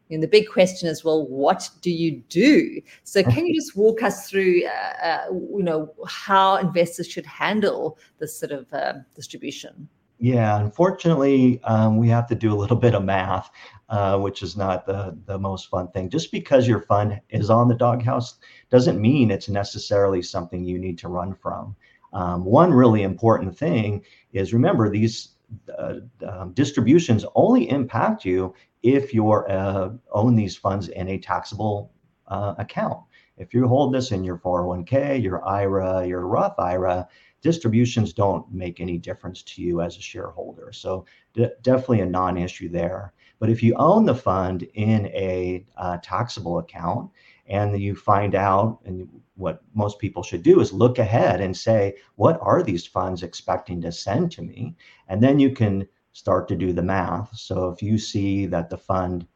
and 0.10 0.24
the 0.24 0.28
big 0.28 0.48
question 0.48 0.88
is, 0.88 1.04
well, 1.04 1.28
what 1.28 1.70
do 1.82 1.92
you 1.92 2.22
do? 2.30 2.82
So, 3.04 3.24
can 3.24 3.46
you 3.46 3.54
just 3.54 3.76
walk 3.76 4.02
us 4.04 4.30
through, 4.30 4.64
uh, 4.66 5.06
uh, 5.06 5.26
you 5.32 5.64
know, 5.64 5.94
how 6.08 6.56
investors 6.58 7.08
should 7.08 7.26
handle 7.26 7.98
this 8.20 8.40
sort 8.40 8.52
of 8.52 8.72
uh, 8.74 8.94
distribution? 9.16 9.90
Yeah, 10.20 10.60
unfortunately, 10.60 11.62
um, 11.64 11.98
we 11.98 12.10
have 12.10 12.28
to 12.28 12.36
do 12.36 12.52
a 12.52 12.58
little 12.58 12.78
bit 12.78 12.96
of 12.96 13.04
math, 13.04 13.52
uh, 13.90 14.18
which 14.18 14.42
is 14.42 14.58
not 14.58 14.86
the 14.86 15.16
the 15.26 15.38
most 15.38 15.70
fun 15.70 15.90
thing. 15.90 16.10
Just 16.10 16.32
because 16.32 16.68
your 16.68 16.82
fund 16.82 17.22
is 17.30 17.52
on 17.52 17.68
the 17.68 17.76
doghouse 17.76 18.38
doesn't 18.72 19.00
mean 19.00 19.30
it's 19.30 19.48
necessarily 19.48 20.24
something 20.24 20.64
you 20.64 20.80
need 20.80 20.98
to 21.00 21.08
run 21.08 21.36
from. 21.36 21.76
Um, 22.14 22.46
one 22.46 22.74
really 22.74 23.04
important 23.04 23.56
thing 23.56 24.04
is 24.34 24.54
remember 24.54 24.90
these 24.90 25.36
uh, 25.78 25.96
um, 26.28 26.52
distributions 26.54 27.24
only 27.36 27.70
impact 27.70 28.26
you 28.26 28.54
if 28.96 29.14
you 29.14 29.32
uh, 29.32 29.92
own 30.12 30.36
these 30.36 30.56
funds 30.56 30.88
in 30.90 31.10
a 31.10 31.18
taxable 31.18 31.92
uh, 32.28 32.56
account. 32.58 33.00
If 33.38 33.54
you 33.54 33.68
hold 33.68 33.94
this 33.94 34.12
in 34.12 34.24
your 34.24 34.38
401k, 34.38 35.22
your 35.22 35.46
IRA, 35.46 36.08
your 36.08 36.26
Roth 36.26 36.58
IRA, 36.58 37.08
distributions 37.42 38.14
don't 38.14 38.52
make 38.52 38.80
any 38.80 38.98
difference 38.98 39.44
to 39.44 39.62
you 39.62 39.82
as 39.82 39.98
a 39.98 40.02
shareholder. 40.02 40.72
So 40.72 41.06
definitely 41.36 42.02
a 42.02 42.06
non-issue 42.06 42.70
there. 42.70 43.14
But 43.40 43.50
if 43.50 43.62
you 43.62 43.76
own 43.76 44.06
the 44.06 44.16
fund 44.16 44.64
in 44.74 45.06
a 45.08 45.64
uh, 45.78 45.98
taxable 46.02 46.58
account 46.58 47.12
and 47.46 47.80
you 47.80 47.96
find 47.96 48.34
out, 48.34 48.80
and 48.86 49.08
what 49.36 49.62
most 49.76 50.00
people 50.00 50.24
should 50.24 50.42
do 50.42 50.60
is 50.60 50.74
look 50.74 50.98
ahead 50.98 51.40
and 51.40 51.56
say, 51.56 51.96
what 52.16 52.40
are 52.42 52.64
these 52.64 52.88
funds 52.88 53.22
expecting 53.22 53.80
to 53.82 53.92
send 53.92 54.32
to 54.32 54.42
me? 54.42 54.76
And 55.08 55.22
then 55.22 55.40
you 55.40 55.52
can 55.52 55.88
start 56.18 56.48
to 56.48 56.56
do 56.56 56.74
the 56.74 56.82
math. 56.82 57.30
So 57.38 57.70
if 57.70 57.84
you 57.84 58.00
see 58.00 58.48
that 58.48 58.72
the 58.72 58.78
fund, 58.78 59.28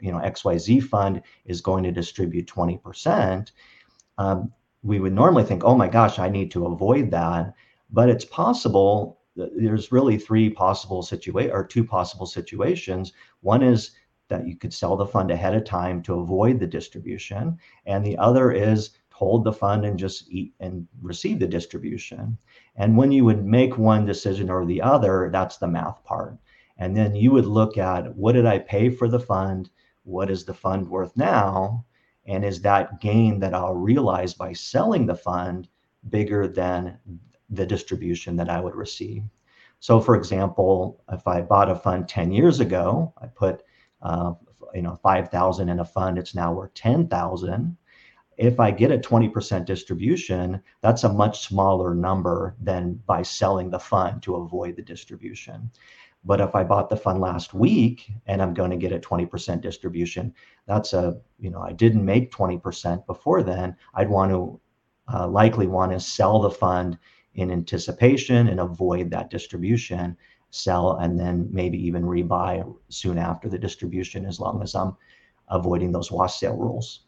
you 0.00 0.12
know, 0.12 0.18
XYZ 0.18 0.80
fund 0.84 1.20
is 1.46 1.60
going 1.60 1.82
to 1.82 1.90
distribute 1.90 2.46
20%, 2.46 3.50
um, 4.16 4.52
we 4.84 5.00
would 5.00 5.12
normally 5.12 5.42
think, 5.42 5.64
oh 5.64 5.74
my 5.74 5.88
gosh, 5.88 6.20
I 6.20 6.28
need 6.28 6.52
to 6.52 6.66
avoid 6.66 7.10
that. 7.10 7.54
But 7.90 8.08
it's 8.08 8.24
possible. 8.24 9.18
There's 9.34 9.90
really 9.90 10.16
three 10.16 10.48
possible 10.48 11.02
situation 11.02 11.50
or 11.50 11.66
two 11.66 11.82
possible 11.82 12.26
situations. 12.26 13.12
One 13.40 13.64
is 13.64 13.90
that 14.28 14.46
you 14.46 14.56
could 14.56 14.72
sell 14.72 14.96
the 14.96 15.06
fund 15.06 15.32
ahead 15.32 15.56
of 15.56 15.64
time 15.64 16.02
to 16.02 16.20
avoid 16.20 16.60
the 16.60 16.68
distribution, 16.68 17.58
and 17.84 18.06
the 18.06 18.16
other 18.18 18.52
is 18.52 18.90
hold 19.16 19.44
the 19.44 19.52
fund 19.52 19.86
and 19.86 19.98
just 19.98 20.30
eat 20.30 20.52
and 20.60 20.86
receive 21.00 21.38
the 21.38 21.46
distribution. 21.46 22.36
And 22.76 22.98
when 22.98 23.10
you 23.10 23.24
would 23.24 23.46
make 23.46 23.78
one 23.78 24.04
decision 24.04 24.50
or 24.50 24.66
the 24.66 24.82
other, 24.82 25.30
that's 25.32 25.56
the 25.56 25.66
math 25.66 26.04
part. 26.04 26.36
And 26.76 26.94
then 26.94 27.14
you 27.14 27.30
would 27.30 27.46
look 27.46 27.78
at 27.78 28.14
what 28.14 28.32
did 28.32 28.44
I 28.44 28.58
pay 28.58 28.90
for 28.90 29.08
the 29.08 29.18
fund? 29.18 29.70
What 30.04 30.28
is 30.30 30.44
the 30.44 30.52
fund 30.52 30.86
worth 30.86 31.16
now? 31.16 31.86
And 32.26 32.44
is 32.44 32.60
that 32.60 33.00
gain 33.00 33.40
that 33.40 33.54
I'll 33.54 33.74
realize 33.74 34.34
by 34.34 34.52
selling 34.52 35.06
the 35.06 35.14
fund 35.14 35.68
bigger 36.10 36.46
than 36.46 36.98
the 37.48 37.64
distribution 37.64 38.36
that 38.36 38.50
I 38.50 38.60
would 38.60 38.74
receive? 38.74 39.22
So, 39.80 39.98
for 39.98 40.14
example, 40.14 41.02
if 41.10 41.26
I 41.26 41.40
bought 41.40 41.70
a 41.70 41.74
fund 41.74 42.06
10 42.06 42.32
years 42.32 42.60
ago, 42.60 43.14
I 43.16 43.28
put 43.28 43.62
uh, 44.02 44.34
you 44.74 44.82
know 44.82 44.96
5,000 45.02 45.70
in 45.70 45.80
a 45.80 45.84
fund, 45.86 46.18
it's 46.18 46.34
now 46.34 46.52
worth 46.52 46.74
10,000 46.74 47.78
if 48.36 48.60
I 48.60 48.70
get 48.70 48.92
a 48.92 48.98
20% 48.98 49.64
distribution, 49.64 50.62
that's 50.82 51.04
a 51.04 51.12
much 51.12 51.46
smaller 51.46 51.94
number 51.94 52.54
than 52.60 53.00
by 53.06 53.22
selling 53.22 53.70
the 53.70 53.78
fund 53.78 54.22
to 54.24 54.36
avoid 54.36 54.76
the 54.76 54.82
distribution. 54.82 55.70
But 56.24 56.40
if 56.40 56.54
I 56.54 56.64
bought 56.64 56.90
the 56.90 56.96
fund 56.96 57.20
last 57.20 57.54
week 57.54 58.10
and 58.26 58.42
I'm 58.42 58.52
going 58.52 58.70
to 58.70 58.76
get 58.76 58.92
a 58.92 58.98
20% 58.98 59.60
distribution, 59.60 60.34
that's 60.66 60.92
a, 60.92 61.20
you 61.38 61.50
know, 61.50 61.60
I 61.60 61.72
didn't 61.72 62.04
make 62.04 62.32
20% 62.32 63.06
before 63.06 63.42
then. 63.42 63.76
I'd 63.94 64.10
want 64.10 64.32
to 64.32 64.60
uh, 65.12 65.28
likely 65.28 65.68
want 65.68 65.92
to 65.92 66.00
sell 66.00 66.40
the 66.40 66.50
fund 66.50 66.98
in 67.36 67.50
anticipation 67.50 68.48
and 68.48 68.60
avoid 68.60 69.10
that 69.10 69.30
distribution, 69.30 70.16
sell, 70.50 70.96
and 70.96 71.18
then 71.18 71.48
maybe 71.52 71.78
even 71.86 72.02
rebuy 72.02 72.74
soon 72.88 73.18
after 73.18 73.48
the 73.48 73.58
distribution, 73.58 74.26
as 74.26 74.40
long 74.40 74.62
as 74.62 74.74
I'm 74.74 74.96
avoiding 75.48 75.92
those 75.92 76.10
wash 76.10 76.40
sale 76.40 76.56
rules. 76.56 77.05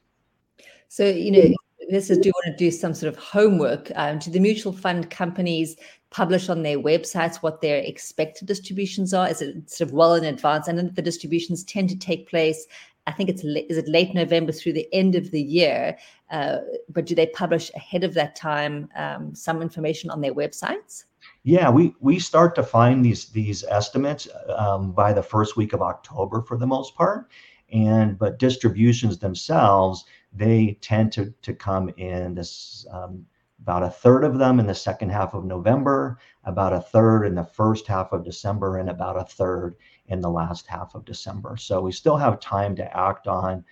So, 0.88 1.06
you 1.06 1.30
know, 1.30 1.54
this 1.90 2.10
is 2.10 2.18
do 2.18 2.28
you 2.28 2.32
want 2.44 2.56
to 2.56 2.64
do 2.64 2.70
some 2.70 2.94
sort 2.94 3.12
of 3.12 3.18
homework? 3.18 3.90
Um, 3.94 4.18
do 4.18 4.30
the 4.30 4.40
mutual 4.40 4.72
fund 4.72 5.10
companies 5.10 5.76
publish 6.10 6.48
on 6.48 6.62
their 6.62 6.78
websites 6.78 7.36
what 7.36 7.60
their 7.60 7.78
expected 7.78 8.46
distributions 8.46 9.12
are? 9.14 9.28
Is 9.28 9.42
it 9.42 9.70
sort 9.70 9.88
of 9.88 9.94
well 9.94 10.14
in 10.14 10.24
advance? 10.24 10.68
And 10.68 10.78
then 10.78 10.92
the 10.94 11.02
distributions 11.02 11.64
tend 11.64 11.88
to 11.90 11.98
take 11.98 12.28
place. 12.28 12.66
I 13.06 13.12
think 13.12 13.30
it's 13.30 13.42
is 13.42 13.78
it 13.78 13.88
late 13.88 14.14
November 14.14 14.52
through 14.52 14.74
the 14.74 14.88
end 14.92 15.14
of 15.14 15.30
the 15.30 15.42
year. 15.42 15.96
Uh, 16.30 16.58
but 16.90 17.06
do 17.06 17.14
they 17.14 17.26
publish 17.26 17.70
ahead 17.74 18.04
of 18.04 18.12
that 18.14 18.36
time 18.36 18.88
um, 18.96 19.34
some 19.34 19.62
information 19.62 20.10
on 20.10 20.20
their 20.20 20.34
websites? 20.34 21.04
Yeah, 21.42 21.70
we 21.70 21.94
we 22.00 22.18
start 22.18 22.54
to 22.56 22.62
find 22.62 23.04
these 23.04 23.26
these 23.30 23.64
estimates 23.64 24.28
um, 24.54 24.92
by 24.92 25.12
the 25.12 25.22
first 25.22 25.56
week 25.56 25.72
of 25.72 25.80
October 25.80 26.42
for 26.42 26.58
the 26.58 26.66
most 26.66 26.94
part, 26.94 27.30
and 27.72 28.18
but 28.18 28.38
distributions 28.38 29.18
themselves 29.18 30.04
they 30.32 30.78
tend 30.80 31.12
to 31.12 31.32
to 31.42 31.54
come 31.54 31.88
in 31.96 32.34
this 32.34 32.86
um, 32.92 33.26
about 33.62 33.82
a 33.82 33.90
third 33.90 34.24
of 34.24 34.38
them 34.38 34.60
in 34.60 34.66
the 34.66 34.74
second 34.74 35.10
half 35.10 35.34
of 35.34 35.44
November, 35.44 36.18
about 36.44 36.72
a 36.72 36.80
third 36.80 37.24
in 37.24 37.34
the 37.34 37.44
first 37.44 37.86
half 37.86 38.12
of 38.12 38.24
December, 38.24 38.78
and 38.78 38.88
about 38.88 39.18
a 39.18 39.24
third 39.24 39.76
in 40.06 40.20
the 40.20 40.30
last 40.30 40.66
half 40.66 40.94
of 40.94 41.04
December. 41.04 41.56
So 41.56 41.80
we 41.80 41.92
still 41.92 42.16
have 42.16 42.40
time 42.40 42.76
to 42.76 42.96
act 42.96 43.26
on. 43.26 43.64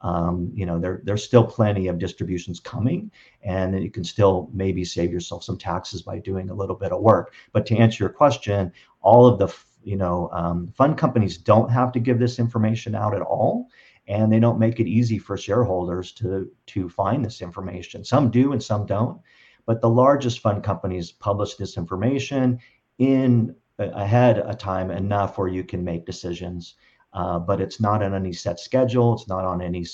Um, 0.00 0.50
you 0.52 0.66
know, 0.66 0.80
there, 0.80 1.00
there's 1.04 1.22
still 1.22 1.44
plenty 1.44 1.86
of 1.86 2.00
distributions 2.00 2.58
coming, 2.58 3.08
and 3.42 3.80
you 3.80 3.90
can 3.90 4.02
still 4.02 4.50
maybe 4.52 4.84
save 4.84 5.12
yourself 5.12 5.44
some 5.44 5.56
taxes 5.56 6.02
by 6.02 6.18
doing 6.18 6.50
a 6.50 6.54
little 6.54 6.74
bit 6.74 6.90
of 6.90 7.02
work. 7.02 7.34
But 7.52 7.66
to 7.66 7.76
answer 7.76 8.02
your 8.02 8.12
question, 8.12 8.72
all 9.00 9.26
of 9.26 9.38
the 9.38 9.54
you 9.84 9.96
know 9.96 10.28
um, 10.32 10.72
fund 10.76 10.98
companies 10.98 11.36
don't 11.36 11.70
have 11.70 11.92
to 11.92 12.00
give 12.00 12.18
this 12.18 12.38
information 12.38 12.94
out 12.94 13.14
at 13.14 13.22
all 13.22 13.68
and 14.12 14.30
they 14.30 14.38
don't 14.38 14.58
make 14.58 14.78
it 14.78 14.86
easy 14.86 15.18
for 15.18 15.36
shareholders 15.36 16.12
to 16.12 16.50
to 16.66 16.88
find 16.88 17.24
this 17.24 17.40
information. 17.40 18.04
Some 18.04 18.30
do 18.30 18.52
and 18.52 18.62
some 18.62 18.84
don't, 18.84 19.20
but 19.64 19.80
the 19.80 19.88
largest 19.88 20.40
fund 20.40 20.62
companies 20.62 21.10
publish 21.10 21.54
this 21.54 21.78
information 21.78 22.58
in 22.98 23.56
ahead 23.78 24.38
of 24.38 24.58
time 24.58 24.90
enough 24.90 25.38
where 25.38 25.48
you 25.48 25.64
can 25.64 25.82
make 25.82 26.04
decisions. 26.04 26.74
Uh, 27.14 27.38
but 27.38 27.60
it's 27.60 27.80
not 27.80 28.02
on 28.02 28.14
any 28.14 28.32
set 28.32 28.60
schedule. 28.60 29.14
It's 29.14 29.28
not 29.28 29.44
on 29.44 29.62
any 29.62 29.84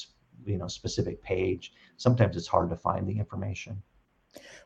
you 0.45 0.59
know 0.59 0.69
specific 0.69 1.23
page. 1.23 1.73
Sometimes 1.97 2.37
it's 2.37 2.47
hard 2.49 2.71
to 2.71 2.77
find 2.77 3.07
the 3.07 3.19
information. 3.19 3.83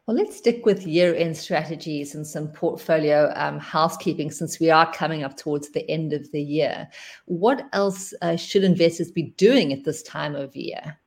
Well, 0.07 0.17
let's 0.17 0.37
stick 0.37 0.67
with 0.67 0.85
year 0.85 1.15
end 1.15 1.37
strategies 1.37 2.17
and 2.17 2.27
some 2.27 2.49
portfolio 2.49 3.33
um, 3.37 3.61
housekeeping 3.61 4.33
since 4.33 4.59
we 4.59 4.69
are 4.69 4.93
coming 4.93 5.23
up 5.23 5.37
towards 5.37 5.71
the 5.71 5.89
end 5.89 6.13
of 6.13 6.29
the 6.33 6.43
year. 6.43 6.89
What 7.27 7.69
else 7.73 8.13
uh, 8.21 8.35
should 8.35 8.65
investors 8.65 9.13
be 9.13 9.35
doing 9.37 9.73
at 9.73 9.85
this 9.85 10.03
time 10.03 10.35
of 10.35 10.57
year? 10.57 10.99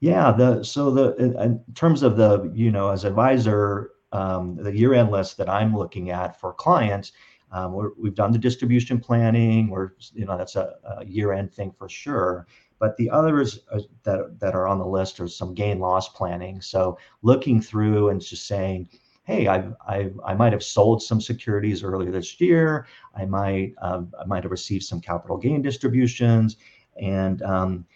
Yeah, 0.00 0.32
the 0.32 0.64
so 0.64 0.90
the 0.90 1.14
in, 1.14 1.60
terms 1.74 2.02
of 2.02 2.16
the 2.16 2.50
you 2.52 2.72
know 2.72 2.90
as 2.90 3.04
advisor, 3.04 3.92
um, 4.10 4.56
the 4.56 4.76
year 4.76 4.94
end 4.94 5.12
list 5.12 5.36
that 5.36 5.48
I'm 5.48 5.76
looking 5.76 6.10
at 6.10 6.38
for 6.40 6.52
clients, 6.52 7.12
um, 7.52 7.74
we 7.74 8.08
have 8.08 8.16
done 8.16 8.32
the 8.32 8.38
distribution 8.38 8.98
planning. 8.98 9.70
We're 9.70 9.92
you 10.12 10.26
know 10.26 10.36
that's 10.36 10.56
a, 10.56 10.74
a 10.98 11.04
year 11.06 11.32
end 11.32 11.54
thing 11.54 11.72
for 11.78 11.88
sure. 11.88 12.48
But 12.84 12.98
the 12.98 13.08
others 13.08 13.60
that, 14.02 14.38
that 14.40 14.54
are 14.54 14.68
on 14.68 14.78
the 14.78 14.84
list 14.84 15.18
are 15.18 15.26
some 15.26 15.54
gain 15.54 15.78
loss 15.78 16.10
planning. 16.10 16.60
So 16.60 16.98
looking 17.22 17.62
through 17.62 18.10
and 18.10 18.20
just 18.20 18.46
saying, 18.46 18.90
hey, 19.22 19.46
I've, 19.46 19.72
I've, 19.88 20.20
I 20.22 20.34
might 20.34 20.52
have 20.52 20.62
sold 20.62 21.02
some 21.02 21.18
securities 21.18 21.82
earlier 21.82 22.10
this 22.10 22.38
year. 22.38 22.86
I 23.16 23.24
might, 23.24 23.72
um, 23.80 24.12
I 24.20 24.26
might 24.26 24.42
have 24.42 24.50
received 24.50 24.84
some 24.84 25.00
capital 25.00 25.38
gain 25.38 25.62
distributions, 25.62 26.58
and 27.00 27.40
um, 27.40 27.86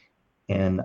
and 0.48 0.80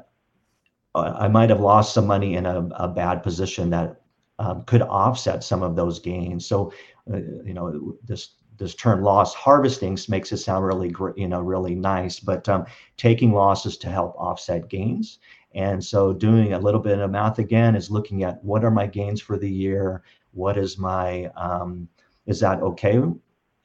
I 0.94 1.30
might 1.30 1.50
have 1.50 1.62
lost 1.62 1.94
some 1.94 2.06
money 2.06 2.36
in 2.36 2.46
a, 2.46 2.68
a 2.76 2.90
bad 2.90 3.24
position 3.24 3.70
that 3.70 4.02
um, 4.38 4.64
could 4.64 4.82
offset 4.82 5.46
some 5.46 5.64
of 5.64 5.78
those 5.78 6.00
gains. 6.00 6.46
So, 6.46 6.74
uh, 7.10 7.20
you 7.46 7.54
know, 7.54 7.96
this 8.04 8.36
this 8.58 8.76
term 8.76 9.02
loss 9.02 9.34
harvesting 9.34 9.98
makes 10.10 10.32
it 10.32 10.38
sound 10.38 10.66
really 10.66 10.94
you 11.16 11.28
know 11.28 11.42
really 11.42 11.76
nice 11.76 12.20
but 12.20 12.48
um, 12.50 12.66
taking 12.98 13.34
losses 13.34 13.78
to 13.78 13.90
help 13.90 14.16
offset 14.18 14.70
gains 14.70 15.20
and 15.56 15.84
so 15.84 16.14
doing 16.14 16.54
a 16.54 16.60
little 16.60 16.80
bit 16.80 17.00
of 17.00 17.12
math 17.12 17.40
again 17.40 17.76
is 17.76 17.92
looking 17.92 18.24
at 18.24 18.44
what 18.44 18.64
are 18.64 18.72
my 18.72 18.88
gains 18.88 19.22
for 19.22 19.38
the 19.38 19.50
year 19.50 20.04
what 20.32 20.58
is 20.58 20.78
my 20.78 21.26
um, 21.36 21.88
is 22.26 22.40
that 22.40 22.62
okay 22.62 23.00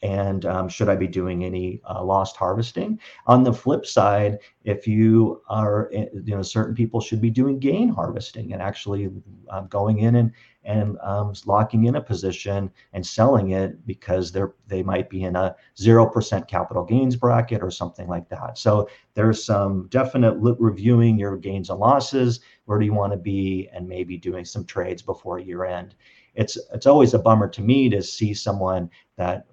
and 0.03 0.45
um, 0.47 0.69
should 0.69 0.89
I 0.89 0.95
be 0.95 1.09
doing 1.09 1.45
any 1.45 1.81
uh, 1.89 2.03
loss 2.03 2.35
harvesting? 2.37 3.01
On 3.27 3.43
the 3.43 3.53
flip 3.53 3.85
side, 3.85 4.39
if 4.65 4.87
you 4.87 5.43
are, 5.49 5.91
eh, 5.93 6.07
you 6.25 6.37
know, 6.37 6.43
certain 6.43 6.75
people 6.75 7.01
should 7.01 7.21
be 7.21 7.31
doing 7.31 7.59
gain 7.59 7.89
harvesting 7.89 8.53
and 8.53 8.63
actually 8.63 9.11
uh, 9.51 9.63
going 9.63 10.01
in 10.01 10.17
and 10.17 10.33
and 10.69 10.99
um, 11.03 11.33
locking 11.47 11.85
in 11.85 11.97
a 11.97 12.01
position 12.01 12.71
and 12.93 13.05
selling 13.05 13.53
it 13.53 13.87
because 13.87 14.31
they're 14.31 14.53
they 14.67 14.83
might 14.83 15.09
be 15.09 15.25
in 15.25 15.35
a 15.35 15.57
zero 15.79 16.07
percent 16.07 16.47
capital 16.47 16.85
gains 16.85 17.17
bracket 17.17 17.63
or 17.63 17.71
something 17.71 18.07
like 18.07 18.29
that. 18.29 18.59
So 18.59 18.87
there's 19.15 19.43
some 19.43 19.89
definite 19.89 20.35
reviewing 20.39 21.19
your 21.19 21.39
gains 21.39 21.71
and 21.71 21.81
losses. 21.81 22.41
Where 22.67 22.79
do 22.79 22.85
you 22.85 22.93
want 22.93 23.15
to 23.15 23.19
be, 23.19 23.71
and 23.73 23.89
maybe 23.89 24.19
doing 24.19 24.45
some 24.45 24.67
trades 24.67 25.01
before 25.01 25.39
year 25.39 25.65
end. 25.65 25.95
It's 26.35 26.59
it's 26.75 26.87
always 26.87 27.15
a 27.15 27.19
bummer 27.19 27.49
to 27.49 27.63
me 27.63 27.89
to 27.89 28.03
see 28.03 28.35
someone 28.35 28.91
that 29.17 29.47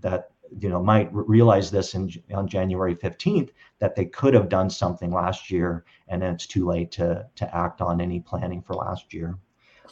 that 0.00 0.30
you 0.60 0.68
know 0.68 0.80
might 0.80 1.08
realize 1.12 1.72
this 1.72 1.94
in, 1.94 2.12
on 2.32 2.46
January 2.46 2.94
15th 2.94 3.50
that 3.80 3.96
they 3.96 4.04
could 4.04 4.34
have 4.34 4.48
done 4.48 4.70
something 4.70 5.12
last 5.12 5.50
year 5.50 5.84
and 6.08 6.22
then 6.22 6.34
it's 6.34 6.46
too 6.46 6.64
late 6.64 6.92
to 6.92 7.26
to 7.34 7.56
act 7.56 7.80
on 7.80 8.00
any 8.00 8.20
planning 8.20 8.62
for 8.62 8.74
last 8.74 9.12
year. 9.12 9.36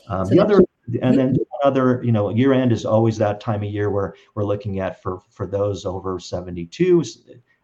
Um, 0.08 0.24
so 0.24 0.34
the 0.34 0.40
other 0.40 0.62
and 1.02 1.18
then 1.18 1.36
other 1.64 2.02
you 2.04 2.12
know 2.12 2.30
year 2.30 2.52
end 2.52 2.72
is 2.72 2.84
always 2.84 3.18
that 3.18 3.40
time 3.40 3.62
of 3.62 3.70
year 3.70 3.90
where 3.90 4.14
we're 4.34 4.44
looking 4.44 4.78
at 4.78 5.02
for 5.02 5.20
for 5.30 5.46
those 5.46 5.84
over 5.84 6.20
72 6.20 7.02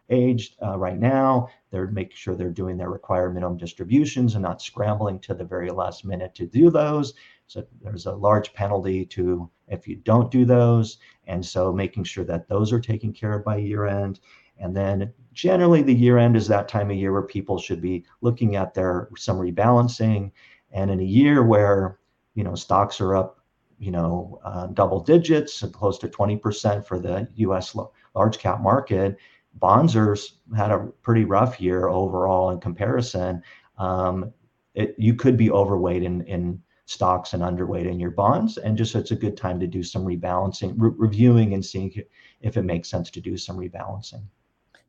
aged 0.09 0.55
uh, 0.61 0.77
right 0.77 0.99
now 0.99 1.47
they're 1.71 1.87
making 1.87 2.15
sure 2.15 2.35
they're 2.35 2.49
doing 2.49 2.77
their 2.77 2.89
required 2.89 3.33
minimum 3.33 3.57
distributions 3.57 4.35
and 4.35 4.43
not 4.43 4.61
scrambling 4.61 5.17
to 5.19 5.33
the 5.33 5.45
very 5.45 5.71
last 5.71 6.05
minute 6.05 6.35
to 6.35 6.45
do 6.45 6.69
those 6.69 7.13
so 7.47 7.65
there's 7.81 8.05
a 8.05 8.11
large 8.11 8.53
penalty 8.53 9.05
to 9.05 9.49
if 9.67 9.87
you 9.87 9.95
don't 9.97 10.31
do 10.31 10.45
those. 10.45 10.97
And 11.27 11.45
so 11.45 11.71
making 11.71 12.03
sure 12.03 12.23
that 12.25 12.47
those 12.47 12.71
are 12.71 12.79
taken 12.79 13.13
care 13.13 13.33
of 13.33 13.45
by 13.45 13.57
year 13.57 13.85
end. 13.85 14.19
And 14.57 14.75
then 14.75 15.13
generally 15.33 15.81
the 15.81 15.93
year 15.93 16.17
end 16.17 16.35
is 16.35 16.47
that 16.47 16.67
time 16.67 16.89
of 16.89 16.97
year 16.97 17.11
where 17.11 17.21
people 17.21 17.59
should 17.59 17.81
be 17.81 18.05
looking 18.21 18.55
at 18.55 18.73
their 18.73 19.09
some 19.17 19.37
rebalancing. 19.37 20.31
And 20.71 20.89
in 20.89 20.99
a 20.99 21.03
year 21.03 21.43
where, 21.43 21.99
you 22.35 22.43
know, 22.43 22.55
stocks 22.55 23.01
are 23.01 23.15
up, 23.15 23.39
you 23.79 23.91
know, 23.91 24.39
uh, 24.43 24.67
double 24.67 24.99
digits, 24.99 25.63
close 25.73 25.97
to 25.99 26.07
20% 26.07 26.85
for 26.85 26.99
the 26.99 27.27
US 27.35 27.75
large 28.13 28.37
cap 28.37 28.61
market, 28.61 29.17
bonds 29.55 29.95
are 29.95 30.15
had 30.55 30.71
a 30.71 30.79
pretty 31.01 31.25
rough 31.25 31.59
year 31.59 31.87
overall 31.87 32.51
in 32.51 32.59
comparison. 32.59 33.41
Um, 33.77 34.31
it, 34.73 34.95
you 34.97 35.15
could 35.15 35.37
be 35.37 35.49
overweight 35.49 36.03
in, 36.03 36.21
in 36.23 36.61
stocks 36.85 37.33
and 37.33 37.41
underweight 37.41 37.89
in 37.89 37.99
your 37.99 38.11
bonds. 38.11 38.57
And 38.57 38.77
just 38.77 38.95
it's 38.95 39.11
a 39.11 39.15
good 39.15 39.37
time 39.37 39.59
to 39.59 39.67
do 39.67 39.81
some 39.83 40.05
rebalancing, 40.05 40.73
re- 40.77 40.91
reviewing 40.95 41.53
and 41.53 41.65
seeing 41.65 41.93
if 42.41 42.57
it 42.57 42.63
makes 42.63 42.89
sense 42.89 43.09
to 43.11 43.21
do 43.21 43.37
some 43.37 43.57
rebalancing. 43.57 44.23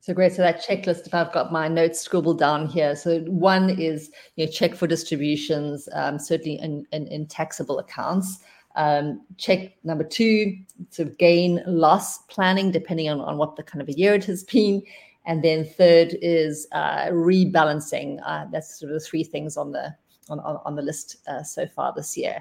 So 0.06 0.14
great. 0.14 0.34
So 0.34 0.42
that 0.42 0.64
checklist, 0.64 1.08
if 1.08 1.14
I've 1.14 1.32
got 1.32 1.50
my 1.50 1.66
notes 1.66 2.00
scribbled 2.00 2.38
down 2.38 2.68
here. 2.68 2.94
So 2.94 3.22
one 3.22 3.70
is 3.70 4.08
you 4.36 4.46
know 4.46 4.52
check 4.52 4.76
for 4.76 4.86
distributions, 4.86 5.88
um, 5.94 6.20
certainly 6.20 6.60
in, 6.60 6.86
in, 6.92 7.08
in, 7.08 7.26
taxable 7.26 7.80
accounts. 7.80 8.38
Um, 8.76 9.22
check 9.36 9.72
number 9.82 10.04
two, 10.04 10.56
sort 10.90 11.08
of 11.08 11.18
gain 11.18 11.60
loss 11.66 12.18
planning, 12.28 12.70
depending 12.70 13.08
on, 13.08 13.20
on 13.20 13.36
what 13.36 13.56
the 13.56 13.64
kind 13.64 13.82
of 13.82 13.88
a 13.88 13.94
year 13.94 14.14
it 14.14 14.24
has 14.26 14.44
been. 14.44 14.80
And 15.24 15.42
then 15.42 15.64
third 15.64 16.16
is 16.22 16.68
uh, 16.70 17.06
rebalancing. 17.06 18.20
Uh, 18.24 18.44
that's 18.52 18.78
sort 18.78 18.92
of 18.92 19.00
the 19.00 19.04
three 19.04 19.24
things 19.24 19.56
on 19.56 19.72
the 19.72 19.92
on, 20.30 20.38
on, 20.38 20.76
the 20.76 20.82
list 20.82 21.16
uh, 21.26 21.42
so 21.42 21.66
far 21.66 21.92
this 21.96 22.16
year. 22.16 22.40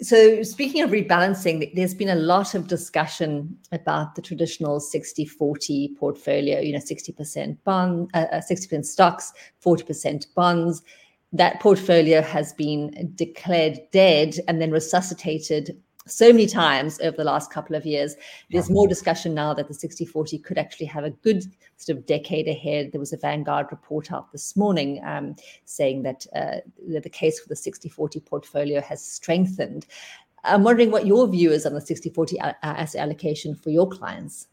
So, 0.00 0.42
speaking 0.42 0.82
of 0.82 0.90
rebalancing, 0.90 1.74
there's 1.74 1.94
been 1.94 2.08
a 2.08 2.14
lot 2.14 2.54
of 2.54 2.66
discussion 2.66 3.56
about 3.70 4.14
the 4.14 4.22
traditional 4.22 4.80
60 4.80 5.26
40 5.26 5.96
portfolio, 5.98 6.60
you 6.60 6.72
know, 6.72 6.78
60% 6.78 7.58
bond, 7.64 8.10
uh, 8.14 8.40
60% 8.50 8.78
uh, 8.78 8.82
stocks, 8.82 9.32
40% 9.64 10.26
bonds. 10.34 10.82
That 11.32 11.60
portfolio 11.60 12.20
has 12.22 12.52
been 12.52 13.12
declared 13.14 13.80
dead 13.92 14.36
and 14.48 14.60
then 14.60 14.70
resuscitated 14.70 15.80
so 16.06 16.32
many 16.32 16.46
times 16.46 17.00
over 17.00 17.16
the 17.16 17.24
last 17.24 17.50
couple 17.50 17.76
of 17.76 17.86
years. 17.86 18.16
There's 18.50 18.70
more 18.70 18.88
discussion 18.88 19.34
now 19.34 19.54
that 19.54 19.68
the 19.68 19.74
60 19.74 20.04
40 20.04 20.38
could 20.38 20.58
actually 20.58 20.86
have 20.86 21.04
a 21.04 21.10
good 21.10 21.44
sort 21.76 21.98
of 21.98 22.06
decade 22.06 22.48
ahead. 22.48 22.92
There 22.92 23.00
was 23.00 23.12
a 23.12 23.16
Vanguard 23.16 23.66
report 23.70 24.12
out 24.12 24.32
this 24.32 24.56
morning 24.56 25.00
um, 25.04 25.36
saying 25.64 26.02
that, 26.02 26.26
uh, 26.34 26.56
that 26.88 27.02
the 27.02 27.10
case 27.10 27.40
for 27.40 27.48
the 27.48 27.56
60 27.56 27.88
40 27.88 28.20
portfolio 28.20 28.80
has 28.80 29.04
strengthened. 29.04 29.86
I'm 30.44 30.64
wondering 30.64 30.90
what 30.90 31.06
your 31.06 31.28
view 31.28 31.52
is 31.52 31.66
on 31.66 31.74
the 31.74 31.80
60 31.80 32.10
40 32.10 32.38
asset 32.40 33.00
allocation 33.00 33.54
for 33.54 33.70
your 33.70 33.88
clients. 33.88 34.48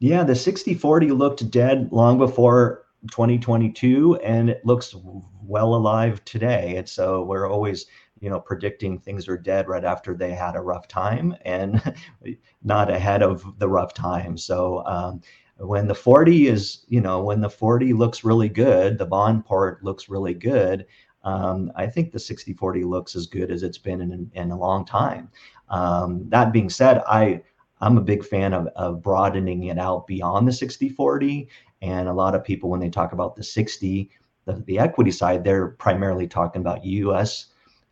Yeah, 0.00 0.24
the 0.24 0.34
60 0.34 0.74
40 0.74 1.10
looked 1.10 1.50
dead 1.50 1.88
long 1.92 2.18
before 2.18 2.84
2022 3.10 4.16
and 4.16 4.50
it 4.50 4.64
looks 4.64 4.94
well 5.42 5.74
alive 5.74 6.24
today. 6.24 6.76
And 6.76 6.88
so 6.88 7.22
we're 7.22 7.48
always 7.48 7.86
you 8.20 8.30
know 8.30 8.40
predicting 8.40 8.98
things 8.98 9.28
are 9.28 9.38
dead 9.38 9.68
right 9.68 9.84
after 9.84 10.14
they 10.14 10.32
had 10.32 10.56
a 10.56 10.60
rough 10.60 10.88
time 10.88 11.34
and 11.44 11.94
not 12.62 12.90
ahead 12.90 13.22
of 13.22 13.44
the 13.58 13.68
rough 13.68 13.94
time. 13.94 14.36
So 14.36 14.84
um, 14.86 15.20
when 15.58 15.88
the 15.88 15.94
40 15.94 16.46
is 16.46 16.84
you 16.88 17.00
know 17.00 17.20
when 17.22 17.40
the 17.40 17.50
40 17.50 17.92
looks 17.92 18.24
really 18.24 18.48
good 18.48 18.96
the 18.96 19.06
bond 19.06 19.44
part 19.44 19.82
looks 19.82 20.08
really 20.08 20.34
good 20.34 20.86
um, 21.24 21.72
i 21.74 21.86
think 21.86 22.12
the 22.12 22.18
60 22.18 22.52
40 22.54 22.84
looks 22.84 23.16
as 23.16 23.26
good 23.26 23.50
as 23.50 23.62
it's 23.62 23.78
been 23.78 24.00
in, 24.00 24.30
in 24.34 24.50
a 24.50 24.58
long 24.58 24.84
time. 24.84 25.28
Um, 25.68 26.28
that 26.28 26.52
being 26.52 26.70
said 26.70 27.02
i 27.08 27.42
i'm 27.80 27.98
a 27.98 28.02
big 28.02 28.24
fan 28.24 28.54
of, 28.54 28.68
of 28.76 29.02
broadening 29.02 29.64
it 29.64 29.78
out 29.78 30.06
beyond 30.06 30.46
the 30.46 30.52
60 30.52 30.88
40 30.90 31.48
and 31.82 32.08
a 32.08 32.14
lot 32.14 32.34
of 32.34 32.44
people 32.44 32.70
when 32.70 32.80
they 32.80 32.90
talk 32.90 33.12
about 33.12 33.34
the 33.34 33.42
60 33.42 34.10
the, 34.44 34.52
the 34.66 34.78
equity 34.78 35.10
side 35.10 35.42
they're 35.42 35.68
primarily 35.68 36.28
talking 36.28 36.62
about 36.62 36.84
us 36.84 37.46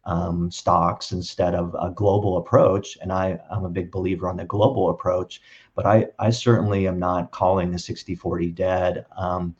um, 0.06 0.50
stocks 0.50 1.12
instead 1.12 1.54
of 1.54 1.74
a 1.80 1.90
global 1.90 2.38
approach. 2.38 2.96
And 3.02 3.12
I, 3.12 3.38
I'm 3.50 3.64
a 3.64 3.70
big 3.70 3.90
believer 3.90 4.28
on 4.28 4.36
the 4.36 4.44
global 4.44 4.90
approach, 4.90 5.42
but 5.74 5.84
I, 5.84 6.06
I 6.18 6.30
certainly 6.30 6.86
am 6.86 6.98
not 6.98 7.32
calling 7.32 7.70
the 7.70 7.78
60 7.78 8.14
40 8.14 8.50
dead. 8.52 9.04
Um, 9.16 9.54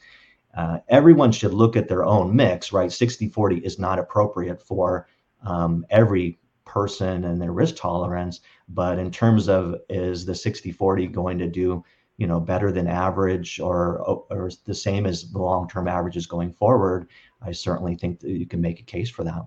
uh, 0.57 0.79
everyone 0.89 1.33
should 1.33 1.53
look 1.53 1.77
at 1.77 1.89
their 1.89 2.05
own 2.05 2.35
mix, 2.35 2.73
right? 2.73 2.91
60 2.91 3.29
40 3.29 3.59
is 3.59 3.79
not 3.79 3.99
appropriate 3.99 4.63
for 4.63 5.09
um, 5.43 5.85
every 5.91 6.39
person 6.65 7.25
and 7.25 7.43
their 7.43 7.53
risk 7.53 7.77
tolerance. 7.77 8.41
But 8.69 8.99
in 8.99 9.11
terms 9.11 9.49
of 9.49 9.75
is 9.91 10.25
the 10.25 10.35
60 10.35 10.73
40 10.73 11.09
going 11.09 11.39
to 11.39 11.49
do 11.49 11.85
you 12.19 12.27
know 12.27 12.41
better 12.41 12.73
than 12.73 12.87
average 12.87 13.61
or 13.61 13.99
or 14.31 14.51
the 14.65 14.75
same 14.75 15.07
as 15.07 15.31
the 15.31 15.39
long 15.39 15.69
term 15.69 15.87
averages 15.87 16.25
going 16.25 16.51
forward 16.51 17.11
i 17.43 17.53
certainly 17.53 17.95
think 17.95 18.21
that 18.21 18.31
you 18.31 18.47
can 18.47 18.59
make 18.59 18.81
a 18.81 18.85
case 18.85 19.11
for 19.11 19.23
that 19.23 19.45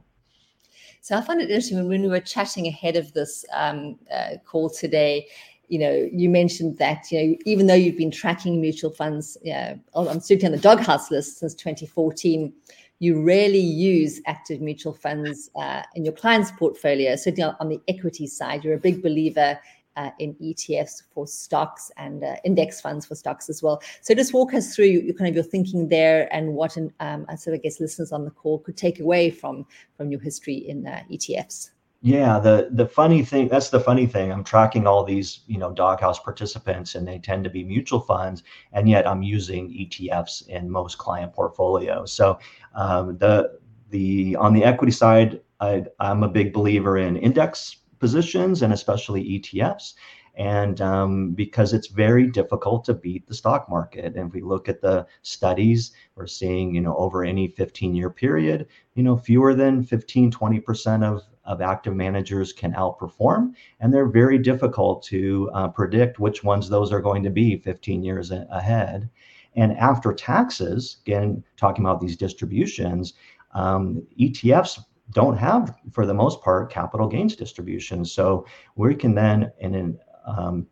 so 1.02 1.18
I 1.18 1.22
find 1.22 1.42
it 1.42 1.50
interesting 1.50 1.88
when 1.88 2.02
we 2.02 2.08
were 2.08 2.20
chatting 2.20 2.68
ahead 2.68 2.96
of 2.96 3.14
this 3.14 3.46
um, 3.54 3.98
uh, 4.14 4.38
call 4.46 4.70
today. 4.70 5.28
You 5.68 5.80
know, 5.80 6.10
you 6.12 6.30
mentioned 6.30 6.78
that 6.80 7.12
you 7.12 7.22
know 7.22 7.36
even 7.46 7.68
though 7.68 7.76
you've 7.76 7.98
been 7.98 8.12
tracking 8.12 8.60
mutual 8.60 8.92
funds, 8.92 9.38
know, 9.54 9.80
I'm 9.96 10.20
certainly 10.20 10.48
on 10.48 10.52
the 10.52 10.58
doghouse 10.58 11.12
list 11.12 11.40
since 11.40 11.54
2014. 11.56 12.54
You 13.02 13.24
rarely 13.24 13.60
use 13.60 14.20
active 14.26 14.60
mutual 14.60 14.94
funds 14.94 15.50
uh, 15.56 15.84
in 15.96 16.04
your 16.04 16.14
client's 16.14 16.52
portfolio. 16.52 17.16
Certainly 17.16 17.56
on 17.60 17.70
the 17.70 17.80
equity 17.88 18.28
side, 18.28 18.66
you're 18.66 18.74
a 18.74 18.80
big 18.80 19.02
believer 19.02 19.58
uh, 20.00 20.12
in 20.18 20.34
ETFs 20.36 21.04
for 21.14 21.28
stocks 21.28 21.92
and 21.98 22.24
uh, 22.24 22.36
index 22.46 22.80
funds 22.80 23.06
for 23.06 23.16
stocks 23.16 23.50
as 23.50 23.62
well. 23.62 23.82
So 24.02 24.16
just 24.16 24.34
walk 24.34 24.54
us 24.54 24.74
through 24.74 24.86
your, 24.86 25.14
kind 25.14 25.28
of 25.28 25.36
your 25.36 25.44
thinking 25.44 25.90
there 25.90 26.34
and 26.34 26.54
what 26.54 26.78
an, 26.78 26.94
um, 27.02 27.28
so 27.38 27.54
I 27.54 27.58
guess 27.58 27.82
listeners 27.82 28.14
on 28.14 28.24
the 28.24 28.32
call 28.32 28.60
could 28.60 28.78
take 28.78 29.02
away 29.02 29.30
from 29.30 29.66
from 29.98 30.10
your 30.10 30.22
history 30.22 30.56
in 30.56 30.88
uh, 30.88 31.04
ETFs. 31.12 31.72
Yeah, 32.02 32.40
the 32.40 32.70
the 32.72 32.86
funny 32.86 33.26
thing 33.26 33.50
that's 33.50 33.72
the 33.72 33.80
funny 33.80 34.08
thing. 34.08 34.32
I'm 34.32 34.46
tracking 34.46 34.88
all 34.88 35.04
these 35.04 35.42
you 35.48 35.58
know 35.58 35.74
doghouse 35.74 36.18
participants, 36.18 36.96
and 36.96 37.06
they 37.06 37.20
tend 37.20 37.44
to 37.44 37.50
be 37.50 37.66
mutual 37.66 38.00
funds, 38.00 38.44
and 38.72 38.88
yet 38.88 39.06
I'm 39.06 39.22
using 39.22 39.68
ETFs 39.70 40.48
in 40.48 40.70
most 40.70 40.98
client 40.98 41.34
portfolios. 41.34 42.14
So 42.14 42.40
um, 42.74 43.18
the 43.18 43.60
the 43.90 44.38
on 44.38 44.54
the 44.54 44.64
equity 44.64 44.94
side, 44.94 45.42
I, 45.60 45.84
I'm 46.00 46.24
a 46.24 46.30
big 46.30 46.54
believer 46.54 46.98
in 46.98 47.18
index 47.18 47.76
positions 48.00 48.62
and 48.62 48.74
especially 48.74 49.40
ETFs. 49.40 49.94
And 50.36 50.80
um, 50.80 51.32
because 51.32 51.74
it's 51.74 51.88
very 51.88 52.28
difficult 52.28 52.86
to 52.86 52.94
beat 52.94 53.28
the 53.28 53.34
stock 53.34 53.70
market. 53.70 54.16
And 54.16 54.30
if 54.30 54.34
we 54.34 54.42
look 54.42 54.70
at 54.70 54.80
the 54.80 55.06
studies, 55.22 55.92
we're 56.16 56.28
seeing, 56.28 56.74
you 56.74 56.82
know, 56.82 56.96
over 56.96 57.26
any 57.26 57.50
15 57.50 57.94
year 57.94 58.10
period, 58.10 58.68
you 58.96 59.04
know, 59.04 59.18
fewer 59.18 59.54
than 59.54 59.84
15, 59.84 60.32
20% 60.32 61.04
of, 61.04 61.24
of 61.44 61.62
active 61.62 61.96
managers 61.96 62.54
can 62.54 62.72
outperform. 62.74 63.54
And 63.82 63.94
they're 63.94 64.08
very 64.08 64.38
difficult 64.38 65.04
to 65.04 65.50
uh, 65.54 65.68
predict 65.68 66.20
which 66.20 66.44
ones 66.44 66.70
those 66.70 66.94
are 66.94 67.02
going 67.02 67.24
to 67.24 67.30
be 67.30 67.58
15 67.58 68.04
years 68.04 68.32
ahead. 68.32 69.10
And 69.56 69.74
after 69.78 70.14
taxes, 70.14 70.98
again, 71.06 71.44
talking 71.58 71.84
about 71.84 72.00
these 72.00 72.16
distributions, 72.16 73.16
um, 73.54 74.06
ETFs 74.20 74.84
don't 75.12 75.38
have, 75.38 75.76
for 75.92 76.06
the 76.06 76.14
most 76.14 76.42
part, 76.42 76.72
capital 76.72 77.08
gains 77.08 77.36
distributions. 77.36 78.12
So 78.12 78.46
we 78.76 78.96
can 78.96 79.16
then, 79.16 79.52
and 79.62 79.76
in 79.76 80.00
um, 80.26 80.68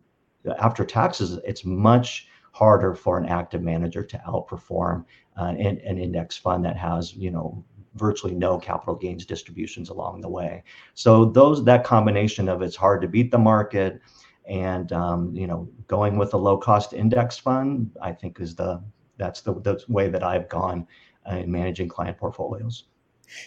after 0.60 0.86
taxes, 0.86 1.40
it's 1.46 1.66
much 1.66 2.28
harder 2.52 2.94
for 2.96 3.18
an 3.18 3.26
active 3.28 3.62
manager 3.62 4.04
to 4.04 4.18
outperform 4.28 5.06
uh, 5.40 5.54
an, 5.58 5.80
an 5.86 5.98
index 5.98 6.38
fund 6.38 6.66
that 6.66 6.78
has, 6.78 7.14
you 7.14 7.32
know, 7.32 7.64
virtually 7.96 8.36
no 8.36 8.58
capital 8.58 8.96
gains 8.96 9.26
distributions 9.26 9.90
along 9.90 10.22
the 10.22 10.30
way. 10.30 10.64
So 10.94 11.26
those 11.26 11.64
that 11.66 11.84
combination 11.84 12.48
of 12.48 12.62
it's 12.62 12.76
hard 12.76 13.02
to 13.02 13.08
beat 13.08 13.32
the 13.32 13.38
market, 13.38 14.02
and 14.46 14.92
um, 14.92 15.36
you 15.36 15.48
know, 15.48 15.68
going 15.88 16.18
with 16.18 16.34
a 16.34 16.38
low 16.38 16.58
cost 16.58 16.94
index 16.94 17.38
fund, 17.38 17.92
I 18.02 18.12
think 18.12 18.40
is 18.40 18.56
the 18.56 18.82
that's 19.18 19.42
the, 19.42 19.54
the 19.62 19.84
way 19.88 20.10
that 20.10 20.24
I've 20.24 20.48
gone 20.48 20.88
uh, 21.30 21.38
in 21.38 21.52
managing 21.52 21.90
client 21.90 22.18
portfolios. 22.18 22.86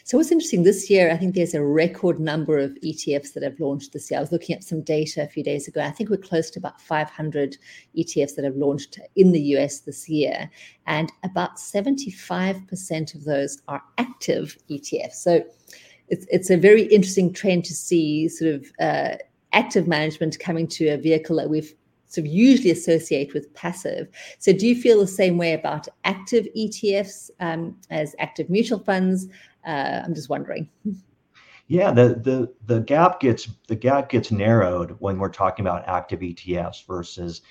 So 0.04 0.18
what's 0.18 0.32
interesting 0.32 0.62
this 0.62 0.90
year, 0.90 1.10
I 1.10 1.16
think 1.16 1.34
there's 1.34 1.54
a 1.54 1.64
record 1.64 2.20
number 2.20 2.58
of 2.58 2.72
ETFs 2.84 3.32
that 3.34 3.42
have 3.42 3.60
launched 3.60 3.92
this 3.92 4.10
year. 4.10 4.18
I 4.18 4.20
was 4.20 4.32
looking 4.32 4.54
at 4.54 4.64
some 4.64 4.82
data 4.82 5.22
a 5.22 5.28
few 5.28 5.42
days 5.42 5.68
ago. 5.68 5.80
I 5.80 5.90
think 5.90 6.10
we're 6.10 6.16
close 6.16 6.50
to 6.50 6.58
about 6.58 6.80
500 6.80 7.56
ETFs 7.96 8.34
that 8.36 8.44
have 8.44 8.56
launched 8.56 8.98
in 9.16 9.32
the 9.32 9.40
US 9.56 9.80
this 9.80 10.08
year, 10.08 10.50
and 10.86 11.10
about 11.24 11.56
75% 11.56 13.14
of 13.14 13.24
those 13.24 13.60
are 13.68 13.82
active 13.98 14.56
ETFs. 14.70 15.14
So 15.14 15.44
it's 16.08 16.26
it's 16.30 16.50
a 16.50 16.56
very 16.56 16.82
interesting 16.82 17.32
trend 17.32 17.64
to 17.66 17.74
see 17.74 18.28
sort 18.28 18.54
of 18.54 18.66
uh, 18.80 19.16
active 19.52 19.86
management 19.86 20.38
coming 20.38 20.66
to 20.66 20.88
a 20.88 20.96
vehicle 20.96 21.36
that 21.36 21.48
we've 21.48 21.74
sort 22.10 22.26
of 22.26 22.32
usually 22.32 22.70
associate 22.70 23.32
with 23.32 23.52
passive. 23.54 24.08
So, 24.38 24.52
do 24.52 24.66
you 24.66 24.74
feel 24.74 25.00
the 25.00 25.06
same 25.06 25.38
way 25.38 25.54
about 25.54 25.88
active 26.04 26.46
ETFs 26.56 27.30
um, 27.40 27.76
as 27.90 28.14
active 28.18 28.50
mutual 28.50 28.80
funds? 28.80 29.28
Uh, 29.66 30.03
I'm 30.05 30.14
just 30.14 30.29
wondering. 30.29 30.68
Yeah, 31.68 31.92
the 31.92 32.09
the 32.14 32.53
the 32.66 32.81
gap 32.81 33.20
gets 33.20 33.49
the 33.68 33.77
gap 33.77 34.09
gets 34.09 34.33
narrowed 34.33 34.96
when 34.99 35.18
we're 35.18 35.29
talking 35.29 35.64
about 35.64 35.87
active 35.87 36.20
ETFs 36.20 36.85
versus 36.85 37.42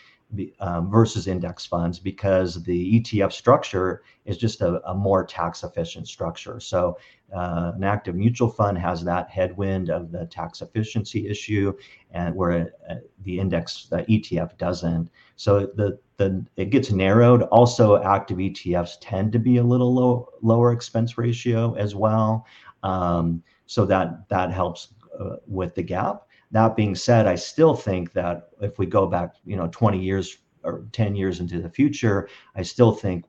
um, 0.59 0.91
versus 0.91 1.27
index 1.27 1.65
funds 1.65 1.97
because 1.97 2.61
the 2.63 3.01
ETF 3.01 3.31
structure 3.31 4.03
is 4.25 4.37
just 4.37 4.61
a, 4.61 4.79
a 4.89 4.93
more 4.93 5.25
tax 5.25 5.63
efficient 5.63 6.07
structure. 6.07 6.59
So 6.59 6.97
uh, 7.35 7.71
an 7.75 7.83
active 7.83 8.15
mutual 8.15 8.49
fund 8.49 8.77
has 8.77 9.03
that 9.03 9.29
headwind 9.29 9.89
of 9.89 10.11
the 10.11 10.25
tax 10.27 10.61
efficiency 10.61 11.27
issue, 11.27 11.73
and 12.11 12.35
where 12.35 12.73
uh, 12.89 12.95
the 13.23 13.39
index 13.39 13.87
the 13.89 14.03
ETF 14.03 14.57
doesn't. 14.57 15.09
So 15.35 15.67
the 15.75 15.99
the 16.17 16.45
it 16.57 16.69
gets 16.69 16.91
narrowed. 16.91 17.43
Also, 17.43 18.01
active 18.01 18.37
ETFs 18.37 18.97
tend 19.01 19.31
to 19.31 19.39
be 19.39 19.57
a 19.57 19.63
little 19.63 19.93
low, 19.93 20.29
lower 20.41 20.71
expense 20.71 21.17
ratio 21.17 21.73
as 21.75 21.95
well. 21.95 22.45
Um, 22.83 23.43
so 23.65 23.85
that 23.85 24.27
that 24.29 24.51
helps 24.51 24.89
uh, 25.19 25.37
with 25.47 25.75
the 25.75 25.83
gap. 25.83 26.23
That 26.51 26.75
being 26.75 26.95
said, 26.95 27.27
I 27.27 27.35
still 27.35 27.75
think 27.75 28.13
that 28.13 28.49
if 28.61 28.79
we 28.79 28.85
go 28.85 29.05
back, 29.05 29.35
you 29.45 29.55
know, 29.55 29.69
20 29.71 29.99
years 29.99 30.37
or 30.63 30.85
10 30.91 31.15
years 31.15 31.39
into 31.39 31.61
the 31.61 31.69
future, 31.69 32.27
I 32.55 32.63
still 32.63 32.91
think 32.91 33.25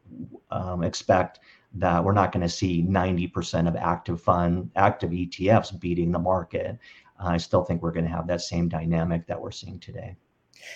um, 0.51 0.83
expect 0.83 1.41
that 1.75 2.03
we're 2.03 2.13
not 2.13 2.33
going 2.33 2.43
to 2.43 2.49
see 2.49 2.83
90% 2.83 3.69
of 3.69 3.77
active 3.77 4.21
fund 4.21 4.71
active 4.75 5.11
ETFs 5.11 5.79
beating 5.79 6.11
the 6.11 6.19
market. 6.19 6.79
I 7.19 7.37
still 7.37 7.63
think 7.63 7.83
we're 7.83 7.93
going 7.93 8.07
to 8.07 8.11
have 8.11 8.27
that 8.29 8.41
same 8.41 8.69
dynamic 8.69 9.27
that 9.27 9.41
we're 9.41 9.51
seeing 9.51 9.79
today. 9.79 10.17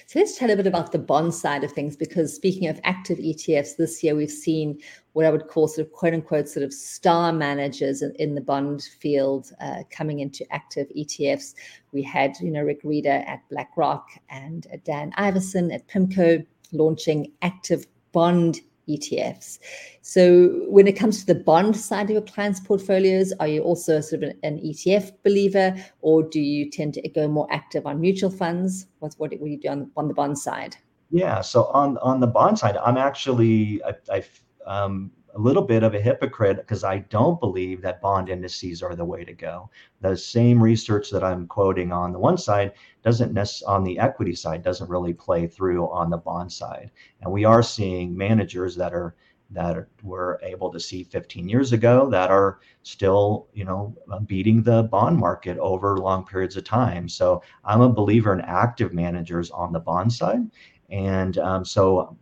So 0.07 0.19
let's 0.19 0.39
chat 0.39 0.51
a 0.51 0.57
bit 0.57 0.67
about 0.67 0.93
the 0.93 0.99
bond 0.99 1.35
side 1.35 1.65
of 1.65 1.73
things, 1.73 1.97
because 1.97 2.35
speaking 2.35 2.69
of 2.69 2.81
active 2.85 3.19
ETFs, 3.19 3.77
this 3.77 4.03
year 4.03 4.15
we've 4.15 4.31
seen 4.31 4.81
what 5.13 5.27
I 5.27 5.31
would 5.31 5.49
call 5.49 5.69
sort 5.69 5.87
of 5.87 5.93
quote 5.93 6.15
unquote 6.15 6.49
sort 6.49 6.65
of 6.65 6.73
star 6.73 7.33
managers 7.33 8.03
in, 8.03 8.35
the 8.35 8.41
bond 8.41 8.83
field 9.01 9.53
uh, 9.61 9.83
coming 9.91 10.21
into 10.21 10.45
active 10.53 10.89
ETFs. 10.97 11.55
We 11.93 12.03
had, 12.03 12.37
you 12.41 12.51
know, 12.51 12.63
Rick 12.63 12.83
Rieder 12.83 13.27
at 13.29 13.49
BlackRock 13.49 14.09
and 14.29 14.67
Dan 14.85 15.13
Ivascyn 15.13 15.73
at 15.73 15.87
PIMCO 15.89 16.45
launching 16.73 17.33
active 17.43 17.87
bond 18.13 18.61
ETFs. 18.89 19.59
So, 20.03 20.65
when 20.69 20.87
it 20.87 20.93
comes 20.93 21.21
to 21.21 21.27
the 21.27 21.41
bond 21.41 21.77
side 21.77 22.05
of 22.05 22.11
your 22.11 22.23
clients' 22.23 22.61
portfolios, 22.61 23.33
are 23.41 23.49
you 23.49 23.63
also 23.63 24.01
sort 24.01 24.23
of 24.23 24.31
an, 24.31 24.39
an 24.43 24.59
ETF 24.59 25.13
believer, 25.23 25.75
or 26.01 26.23
do 26.23 26.41
you 26.41 26.71
tend 26.71 26.95
to 26.95 27.09
go 27.09 27.29
more 27.29 27.47
active 27.51 27.87
on 27.87 28.01
mutual 28.01 28.31
funds? 28.31 28.87
What's 28.99 29.19
what, 29.19 29.31
do 29.31 29.39
you 29.43 29.59
do 29.59 29.69
on, 29.69 29.91
on 29.97 30.09
the 30.09 30.15
bond 30.15 30.39
side? 30.39 30.77
Yeah, 31.11 31.41
so 31.43 31.65
on 31.67 31.99
on 31.99 32.21
the 32.21 32.27
bond 32.27 32.59
side, 32.59 32.77
I'm 32.77 32.97
actually 32.97 33.83
I, 33.85 33.95
I 34.11 34.25
um, 34.67 35.11
a 35.35 35.41
little 35.41 35.63
bit 35.63 35.83
of 35.83 35.95
a 35.95 36.01
hypocrite 36.01 36.59
because 36.59 36.85
I 36.85 36.99
don't 36.99 37.41
believe 37.41 37.83
that 37.83 38.01
bond 38.01 38.29
indices 38.29 38.83
are 38.83 38.95
the 38.95 39.05
way 39.05 39.25
to 39.25 39.33
go. 39.33 39.69
The 40.01 40.17
same 40.17 40.63
research 40.63 41.11
that 41.11 41.25
I'm 41.25 41.47
quoting 41.47 41.93
on 41.93 42.13
the 42.13 42.19
one 42.19 42.39
side 42.39 42.73
doesn't 43.03 43.37
on 43.67 43.85
the 43.85 43.99
equity 43.99 44.35
side 44.35 44.63
doesn't 44.63 44.89
really 44.89 45.13
play 45.13 45.47
through 45.47 45.91
on 45.91 46.11
the 46.11 46.17
bond 46.17 46.53
side. 46.53 46.91
And 47.21 47.33
we 47.33 47.45
are 47.45 47.63
seeing 47.63 48.17
managers 48.17 48.77
that 48.77 48.95
are 48.95 49.15
that 49.51 49.87
were 50.03 50.41
able 50.43 50.73
to 50.73 50.81
see 50.81 51.05
15 51.05 51.49
years 51.49 51.73
ago 51.73 52.09
that 52.11 52.31
are 52.31 52.61
still, 52.83 53.47
you 53.53 53.65
know, 53.65 53.95
beating 54.27 54.63
the 54.63 54.85
bond 54.85 55.19
market 55.19 55.59
over 55.59 55.99
long 55.99 56.25
periods 56.25 56.57
of 56.57 56.65
time. 56.65 57.09
So 57.09 57.43
I'm 57.65 57.81
a 57.81 57.89
believer 57.89 58.33
in 58.33 58.41
active 58.41 58.95
managers 58.95 59.51
on 59.51 59.73
the 59.73 59.81
bond 59.81 60.13
side, 60.13 60.51
and 60.91 61.39
um, 61.39 61.65
so 61.65 62.17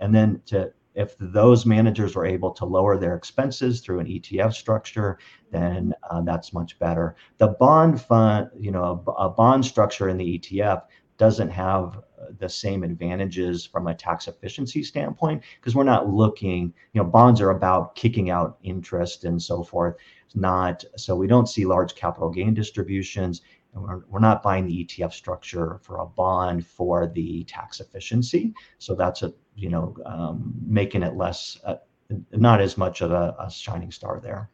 and 0.00 0.14
then 0.14 0.40
to 0.46 0.72
if 0.94 1.16
those 1.18 1.66
managers 1.66 2.14
are 2.16 2.24
able 2.26 2.50
to 2.52 2.64
lower 2.64 2.96
their 2.96 3.16
expenses 3.16 3.80
through 3.80 4.00
an 4.00 4.06
ETF 4.06 4.54
structure, 4.54 5.18
then 5.50 5.92
uh, 6.10 6.20
that's 6.22 6.52
much 6.52 6.78
better. 6.78 7.16
The 7.38 7.48
bond 7.48 8.00
fund, 8.00 8.50
you 8.58 8.70
know, 8.70 9.02
a, 9.06 9.10
a, 9.12 9.30
bond 9.30 9.64
structure 9.64 10.08
in 10.08 10.16
the 10.16 10.38
ETF 10.38 10.82
doesn't 11.16 11.50
have 11.50 11.98
uh, 12.20 12.26
the 12.38 12.48
same 12.48 12.82
advantages 12.82 13.66
from 13.66 13.86
a 13.86 13.94
tax 13.94 14.28
efficiency 14.28 14.82
standpoint 14.82 15.42
because 15.60 15.74
we're 15.74 15.84
not 15.84 16.08
looking, 16.08 16.72
you 16.92 17.02
know, 17.02 17.04
bonds 17.04 17.40
are 17.40 17.50
about 17.50 17.94
kicking 17.94 18.30
out 18.30 18.58
interest 18.62 19.24
and 19.24 19.40
so 19.40 19.62
forth. 19.62 19.96
It's 20.26 20.36
not 20.36 20.84
so 20.96 21.14
we 21.16 21.26
don't 21.26 21.48
see 21.48 21.64
large 21.64 21.94
capital 21.94 22.30
gain 22.30 22.54
distributions 22.54 23.42
we're, 23.74 24.20
not 24.20 24.42
buying 24.42 24.66
the 24.66 24.84
ETF 24.84 25.12
structure 25.12 25.78
for 25.82 25.98
a 25.98 26.06
bond 26.06 26.66
for 26.66 27.06
the 27.06 27.44
tax 27.44 27.80
efficiency. 27.80 28.54
So 28.78 28.94
that's 28.94 29.22
a 29.22 29.32
you 29.56 29.68
know 29.68 29.96
um, 30.06 30.54
making 30.66 31.02
it 31.02 31.16
less 31.16 31.58
uh, 31.64 31.76
not 32.32 32.60
as 32.60 32.76
much 32.76 33.00
of 33.00 33.10
a, 33.10 33.34
a 33.38 33.50
shining 33.50 33.90
star 33.90 34.20
there. 34.22 34.50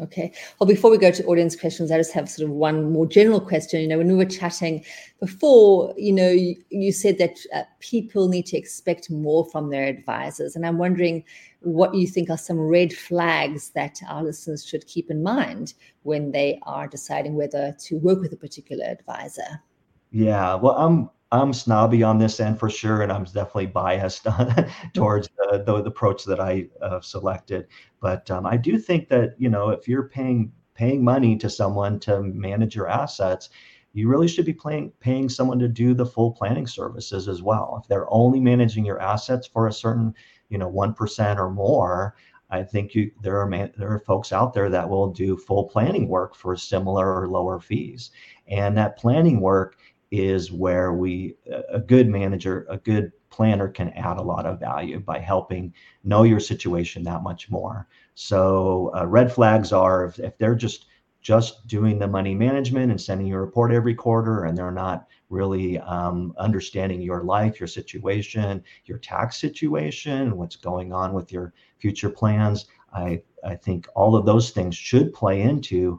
Okay. 0.00 0.32
Well, 0.58 0.66
before 0.66 0.90
we 0.90 0.98
go 0.98 1.12
to 1.12 1.24
audience 1.26 1.54
questions, 1.54 1.92
I 1.92 1.98
just 1.98 2.12
have 2.14 2.28
sort 2.28 2.48
of 2.48 2.54
one 2.54 2.90
more 2.90 3.06
general 3.06 3.40
question. 3.40 3.80
You 3.80 3.86
know, 3.86 3.98
when 3.98 4.08
we 4.08 4.14
were 4.14 4.24
chatting 4.24 4.84
before, 5.20 5.94
you 5.96 6.12
know, 6.12 6.30
you, 6.30 6.56
you 6.70 6.90
said 6.90 7.18
that 7.18 7.38
uh, 7.54 7.62
people 7.78 8.26
need 8.28 8.46
to 8.46 8.56
expect 8.56 9.08
more 9.08 9.46
from 9.46 9.70
their 9.70 9.84
advisors. 9.84 10.56
And 10.56 10.66
I'm 10.66 10.78
wondering 10.78 11.22
what 11.60 11.94
you 11.94 12.08
think 12.08 12.28
are 12.28 12.36
some 12.36 12.58
red 12.58 12.92
flags 12.92 13.70
that 13.70 14.00
our 14.08 14.24
listeners 14.24 14.66
should 14.66 14.84
keep 14.88 15.12
in 15.12 15.22
mind 15.22 15.74
when 16.02 16.32
they 16.32 16.58
are 16.64 16.88
deciding 16.88 17.36
whether 17.36 17.76
to 17.84 17.96
work 17.98 18.20
with 18.20 18.32
a 18.32 18.36
particular 18.36 18.86
advisor. 18.86 19.62
Yeah. 20.10 20.54
Well, 20.54 20.74
I'm 20.74 21.08
I'm 21.34 21.52
snobby 21.52 22.04
on 22.04 22.18
this 22.18 22.38
end 22.38 22.60
for 22.60 22.70
sure, 22.70 23.02
and 23.02 23.10
I'm 23.10 23.24
definitely 23.24 23.66
biased 23.66 24.24
towards 24.94 25.28
the, 25.36 25.64
the, 25.66 25.82
the, 25.82 25.90
approach 25.90 26.24
that 26.24 26.38
I 26.38 26.68
uh, 26.80 27.00
selected. 27.00 27.66
But 28.00 28.30
um, 28.30 28.46
I 28.46 28.56
do 28.56 28.78
think 28.78 29.08
that 29.08 29.34
you 29.36 29.48
know 29.48 29.70
if 29.70 29.88
you're 29.88 30.08
paying 30.08 30.52
paying 30.74 31.02
money 31.02 31.36
to 31.38 31.50
someone 31.50 31.98
to 32.00 32.22
manage 32.22 32.76
your 32.76 32.88
assets, 32.88 33.50
you 33.94 34.08
really 34.08 34.28
should 34.28 34.46
be 34.46 34.52
paying 34.52 34.92
paying 35.00 35.28
someone 35.28 35.58
to 35.58 35.68
do 35.68 35.92
the 35.92 36.06
full 36.06 36.30
planning 36.30 36.68
services 36.68 37.26
as 37.26 37.42
well. 37.42 37.80
If 37.82 37.88
they're 37.88 38.12
only 38.12 38.38
managing 38.38 38.84
your 38.84 39.00
assets 39.00 39.46
for 39.46 39.66
a 39.66 39.72
certain 39.72 40.14
you 40.50 40.58
know 40.58 40.68
one 40.68 40.94
percent 40.94 41.40
or 41.40 41.50
more, 41.50 42.14
I 42.50 42.62
think 42.62 42.94
you 42.94 43.10
there 43.22 43.40
are 43.40 43.46
man, 43.46 43.72
there 43.76 43.90
are 43.90 43.98
folks 43.98 44.32
out 44.32 44.54
there 44.54 44.70
that 44.70 44.88
will 44.88 45.10
do 45.10 45.36
full 45.36 45.64
planning 45.64 46.06
work 46.06 46.36
for 46.36 46.54
similar 46.54 47.12
or 47.12 47.28
lower 47.28 47.58
fees, 47.58 48.12
and 48.46 48.76
that 48.76 48.96
planning 48.96 49.40
work 49.40 49.78
is 50.20 50.52
where 50.52 50.92
we 50.92 51.36
a 51.68 51.80
good 51.80 52.08
manager 52.08 52.66
a 52.70 52.76
good 52.78 53.12
planner 53.30 53.68
can 53.68 53.88
add 53.90 54.16
a 54.16 54.22
lot 54.22 54.46
of 54.46 54.60
value 54.60 55.00
by 55.00 55.18
helping 55.18 55.74
know 56.04 56.22
your 56.22 56.38
situation 56.38 57.02
that 57.02 57.22
much 57.22 57.50
more. 57.50 57.88
So 58.14 58.92
uh, 58.96 59.06
red 59.06 59.32
flags 59.32 59.72
are 59.72 60.04
if, 60.04 60.18
if 60.20 60.38
they're 60.38 60.54
just 60.54 60.86
just 61.20 61.66
doing 61.66 61.98
the 61.98 62.06
money 62.06 62.34
management 62.34 62.90
and 62.90 63.00
sending 63.00 63.26
you 63.26 63.34
a 63.34 63.40
report 63.40 63.72
every 63.72 63.94
quarter 63.94 64.44
and 64.44 64.56
they're 64.56 64.70
not 64.70 65.06
really 65.30 65.78
um, 65.78 66.34
understanding 66.38 67.00
your 67.00 67.24
life 67.24 67.58
your 67.58 67.66
situation 67.66 68.62
your 68.84 68.98
tax 68.98 69.40
situation 69.40 70.36
what's 70.36 70.56
going 70.56 70.92
on 70.92 71.14
with 71.14 71.32
your 71.32 71.54
future 71.78 72.10
plans 72.10 72.66
i 72.92 73.20
i 73.42 73.54
think 73.54 73.88
all 73.94 74.14
of 74.14 74.26
those 74.26 74.50
things 74.50 74.76
should 74.76 75.14
play 75.14 75.40
into 75.40 75.98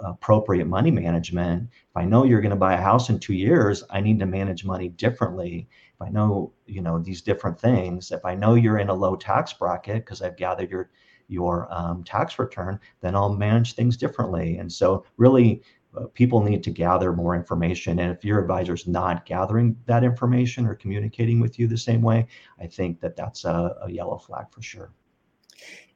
appropriate 0.00 0.66
money 0.66 0.90
management. 0.90 1.68
If 1.72 1.96
I 1.96 2.04
know 2.04 2.24
you're 2.24 2.40
going 2.40 2.50
to 2.50 2.56
buy 2.56 2.74
a 2.74 2.80
house 2.80 3.08
in 3.08 3.18
two 3.18 3.34
years, 3.34 3.84
I 3.90 4.00
need 4.00 4.18
to 4.20 4.26
manage 4.26 4.64
money 4.64 4.88
differently. 4.88 5.68
If 5.94 6.02
I 6.06 6.10
know, 6.10 6.52
you 6.66 6.82
know, 6.82 6.98
these 6.98 7.22
different 7.22 7.60
things, 7.60 8.10
if 8.10 8.24
I 8.24 8.34
know 8.34 8.54
you're 8.54 8.78
in 8.78 8.88
a 8.88 8.94
low 8.94 9.16
tax 9.16 9.52
bracket 9.52 10.04
because 10.04 10.22
I've 10.22 10.36
gathered 10.36 10.70
your 10.70 10.90
your 11.28 11.68
um, 11.70 12.02
tax 12.02 12.38
return, 12.40 12.80
then 13.00 13.14
I'll 13.14 13.32
manage 13.32 13.74
things 13.74 13.96
differently. 13.96 14.58
And 14.58 14.72
so, 14.72 15.04
really, 15.16 15.62
uh, 15.96 16.06
people 16.14 16.42
need 16.42 16.62
to 16.64 16.70
gather 16.70 17.12
more 17.12 17.34
information. 17.34 17.98
And 18.00 18.12
if 18.12 18.24
your 18.24 18.40
advisor's 18.40 18.86
not 18.86 19.26
gathering 19.26 19.76
that 19.86 20.04
information 20.04 20.66
or 20.66 20.74
communicating 20.74 21.40
with 21.40 21.58
you 21.58 21.66
the 21.66 21.78
same 21.78 22.02
way, 22.02 22.26
I 22.60 22.66
think 22.66 23.00
that 23.00 23.16
that's 23.16 23.44
a, 23.44 23.76
a 23.82 23.90
yellow 23.90 24.18
flag 24.18 24.46
for 24.50 24.62
sure. 24.62 24.92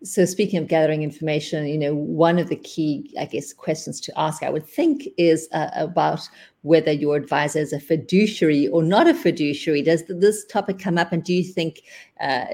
So, 0.05 0.27
speaking 0.27 0.59
of 0.59 0.69
gathering 0.69 1.03
information, 1.03 1.67
you 1.67 1.79
know, 1.79 1.95
one 1.95 2.39
of 2.39 2.51
the 2.51 2.57
key, 2.57 3.11
I 3.19 3.25
guess, 3.25 3.55
questions 3.55 4.01
to 4.03 4.13
ask, 4.19 4.43
I 4.43 4.51
would 4.51 4.67
think, 4.67 5.09
is 5.17 5.49
uh, 5.53 5.71
about 5.75 6.29
whether 6.61 6.93
your 6.93 7.17
advisor 7.17 7.61
is 7.61 7.73
a 7.73 7.81
fiduciary 7.81 8.69
or 8.69 8.83
not 8.83 9.09
a 9.09 9.15
fiduciary. 9.15 9.81
Does 9.81 10.05
this 10.07 10.45
topic 10.45 10.79
come 10.79 10.99
up, 10.99 11.11
and 11.11 11.25
do 11.25 11.33
you 11.33 11.43
think 11.43 11.81
uh, 12.21 12.45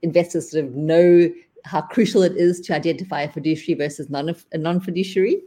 investors 0.00 0.50
sort 0.50 0.64
of 0.64 0.74
know 0.74 1.30
how 1.66 1.82
crucial 1.82 2.22
it 2.22 2.32
is 2.36 2.58
to 2.62 2.74
identify 2.74 3.20
a 3.20 3.30
fiduciary 3.30 3.76
versus 3.76 4.08
non 4.08 4.34
a 4.52 4.58
non 4.58 4.80
fiduciary? 4.80 5.42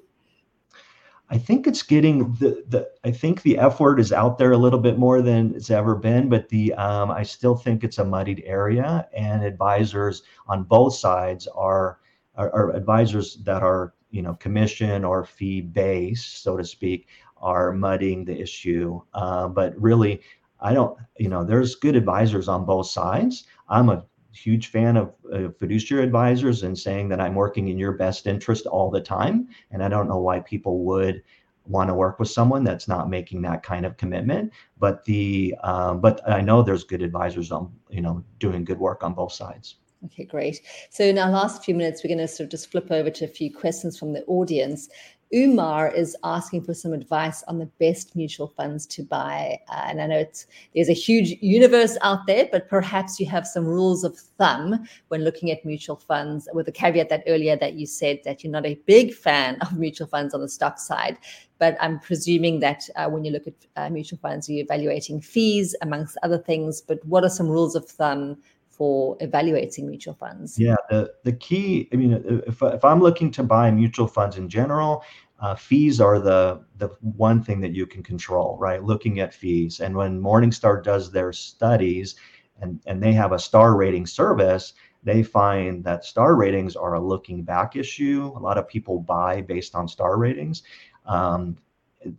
I 1.29 1.37
think 1.39 1.65
it's 1.65 1.81
getting 1.81 2.33
the 2.35 2.63
the 2.67 2.89
I 3.03 3.11
think 3.11 3.41
the 3.41 3.57
F 3.57 3.79
word 3.79 3.99
is 3.99 4.13
out 4.13 4.37
there 4.37 4.51
a 4.51 4.57
little 4.57 4.79
bit 4.79 4.99
more 4.99 5.21
than 5.21 5.55
it's 5.55 5.71
ever 5.71 5.95
been, 5.95 6.29
but 6.29 6.49
the 6.49 6.73
um, 6.75 7.09
I 7.09 7.23
still 7.23 7.55
think 7.55 7.83
it's 7.83 7.97
a 7.97 8.05
muddied 8.05 8.43
area, 8.45 9.07
and 9.15 9.43
advisors 9.43 10.23
on 10.47 10.63
both 10.63 10.95
sides 10.95 11.47
are, 11.47 11.99
are, 12.35 12.51
are 12.53 12.75
advisors 12.75 13.37
that 13.37 13.63
are 13.63 13.93
you 14.11 14.21
know 14.21 14.35
commission 14.35 15.03
or 15.03 15.25
fee 15.25 15.61
based, 15.61 16.43
so 16.43 16.57
to 16.57 16.63
speak, 16.63 17.07
are 17.37 17.71
muddying 17.71 18.23
the 18.23 18.39
issue. 18.39 19.01
Uh, 19.15 19.47
but 19.47 19.79
really, 19.81 20.21
I 20.59 20.73
don't 20.73 20.97
you 21.17 21.29
know 21.29 21.43
there's 21.43 21.73
good 21.73 21.95
advisors 21.95 22.47
on 22.47 22.65
both 22.65 22.87
sides. 22.87 23.45
I'm 23.67 23.89
a 23.89 24.05
huge 24.35 24.67
fan 24.67 24.97
of 24.97 25.13
uh, 25.33 25.49
fiduciary 25.59 26.03
advisors 26.03 26.63
and 26.63 26.77
saying 26.77 27.09
that 27.09 27.21
I'm 27.21 27.35
working 27.35 27.69
in 27.69 27.77
your 27.77 27.93
best 27.93 28.27
interest 28.27 28.65
all 28.65 28.89
the 28.91 29.01
time. 29.01 29.47
And 29.71 29.83
I 29.83 29.87
don't 29.87 30.07
know 30.07 30.19
why 30.19 30.39
people 30.41 30.83
would 30.85 31.23
want 31.65 31.89
to 31.89 31.93
work 31.93 32.19
with 32.19 32.29
someone 32.29 32.63
that's 32.63 32.87
not 32.87 33.09
making 33.09 33.41
that 33.41 33.63
kind 33.63 33.85
of 33.85 33.97
commitment. 33.97 34.51
But 34.77 35.03
the 35.05 35.55
um, 35.63 36.01
but 36.01 36.21
I 36.29 36.41
know 36.41 36.61
there's 36.61 36.83
good 36.83 37.01
advisors 37.01 37.51
on 37.51 37.71
you 37.89 38.01
know 38.01 38.23
doing 38.39 38.65
good 38.65 38.79
work 38.79 39.03
on 39.03 39.13
both 39.13 39.31
sides. 39.31 39.75
Okay, 40.05 40.25
great. 40.25 40.61
So 40.91 41.03
in 41.03 41.17
our 41.17 41.31
last 41.31 41.63
few 41.63 41.73
minutes, 41.73 42.03
we're 42.03 42.09
going 42.09 42.19
to 42.19 42.27
sort 42.27 42.45
of 42.45 42.51
just 42.51 42.69
flip 42.69 42.91
over 42.91 43.09
to 43.09 43.25
a 43.25 43.29
few 43.29 43.51
questions 43.51 43.97
from 43.97 44.13
the 44.13 44.23
audience. 44.25 44.89
Umar 45.33 45.91
is 45.91 46.15
asking 46.23 46.63
for 46.63 46.73
some 46.73 46.93
advice 46.93 47.43
on 47.43 47.57
the 47.57 47.65
best 47.79 48.15
mutual 48.15 48.47
funds 48.47 48.85
to 48.87 49.03
buy. 49.03 49.59
Uh, 49.69 49.81
and 49.87 50.01
I 50.01 50.07
know 50.07 50.25
there's 50.73 50.89
a 50.89 50.93
huge 50.93 51.37
universe 51.41 51.97
out 52.01 52.27
there, 52.27 52.47
but 52.51 52.69
perhaps 52.69 53.19
you 53.19 53.25
have 53.27 53.47
some 53.47 53.65
rules 53.65 54.03
of 54.03 54.17
thumb 54.17 54.87
when 55.07 55.23
looking 55.23 55.51
at 55.51 55.65
mutual 55.65 55.95
funds, 55.95 56.47
with 56.53 56.67
the 56.67 56.71
caveat 56.71 57.09
that 57.09 57.23
earlier 57.27 57.55
that 57.57 57.73
you 57.73 57.85
said 57.85 58.19
that 58.23 58.43
you're 58.43 58.51
not 58.51 58.65
a 58.65 58.79
big 58.85 59.13
fan 59.13 59.57
of 59.61 59.77
mutual 59.77 60.07
funds 60.07 60.33
on 60.33 60.41
the 60.41 60.49
stock 60.49 60.79
side. 60.79 61.17
But 61.57 61.77
I'm 61.79 61.99
presuming 61.99 62.59
that 62.59 62.87
uh, 62.95 63.09
when 63.09 63.23
you 63.23 63.31
look 63.31 63.47
at 63.47 63.53
uh, 63.77 63.89
mutual 63.89 64.19
funds, 64.19 64.49
you're 64.49 64.63
evaluating 64.63 65.21
fees 65.21 65.75
amongst 65.81 66.17
other 66.21 66.37
things. 66.37 66.81
But 66.81 67.03
what 67.05 67.23
are 67.23 67.29
some 67.29 67.47
rules 67.47 67.75
of 67.75 67.87
thumb 67.87 68.37
for 68.77 69.17
evaluating 69.19 69.87
mutual 69.87 70.13
funds? 70.13 70.59
Yeah, 70.59 70.75
the, 70.89 71.13
the 71.23 71.33
key, 71.33 71.87
I 71.93 71.95
mean, 71.95 72.43
if, 72.47 72.61
if 72.61 72.83
I'm 72.83 73.01
looking 73.01 73.31
to 73.31 73.43
buy 73.43 73.71
mutual 73.71 74.07
funds 74.07 74.37
in 74.37 74.49
general, 74.49 75.03
uh, 75.39 75.55
fees 75.55 75.99
are 75.99 76.19
the 76.19 76.61
the 76.77 76.87
one 77.01 77.43
thing 77.43 77.59
that 77.61 77.73
you 77.73 77.85
can 77.85 78.01
control, 78.01 78.57
right? 78.59 78.83
Looking 78.83 79.19
at 79.19 79.33
fees, 79.33 79.81
and 79.81 79.95
when 79.95 80.21
Morningstar 80.21 80.81
does 80.81 81.11
their 81.11 81.33
studies, 81.33 82.15
and 82.61 82.79
and 82.85 83.03
they 83.03 83.11
have 83.11 83.33
a 83.33 83.39
star 83.39 83.75
rating 83.75 84.05
service, 84.05 84.73
they 85.03 85.23
find 85.23 85.83
that 85.83 86.05
star 86.05 86.35
ratings 86.35 86.75
are 86.75 86.93
a 86.93 86.99
looking 87.01 87.43
back 87.43 87.75
issue. 87.75 88.31
A 88.35 88.39
lot 88.39 88.57
of 88.57 88.67
people 88.67 88.99
buy 88.99 89.41
based 89.41 89.75
on 89.75 89.87
star 89.87 90.17
ratings, 90.17 90.63
um, 91.05 91.57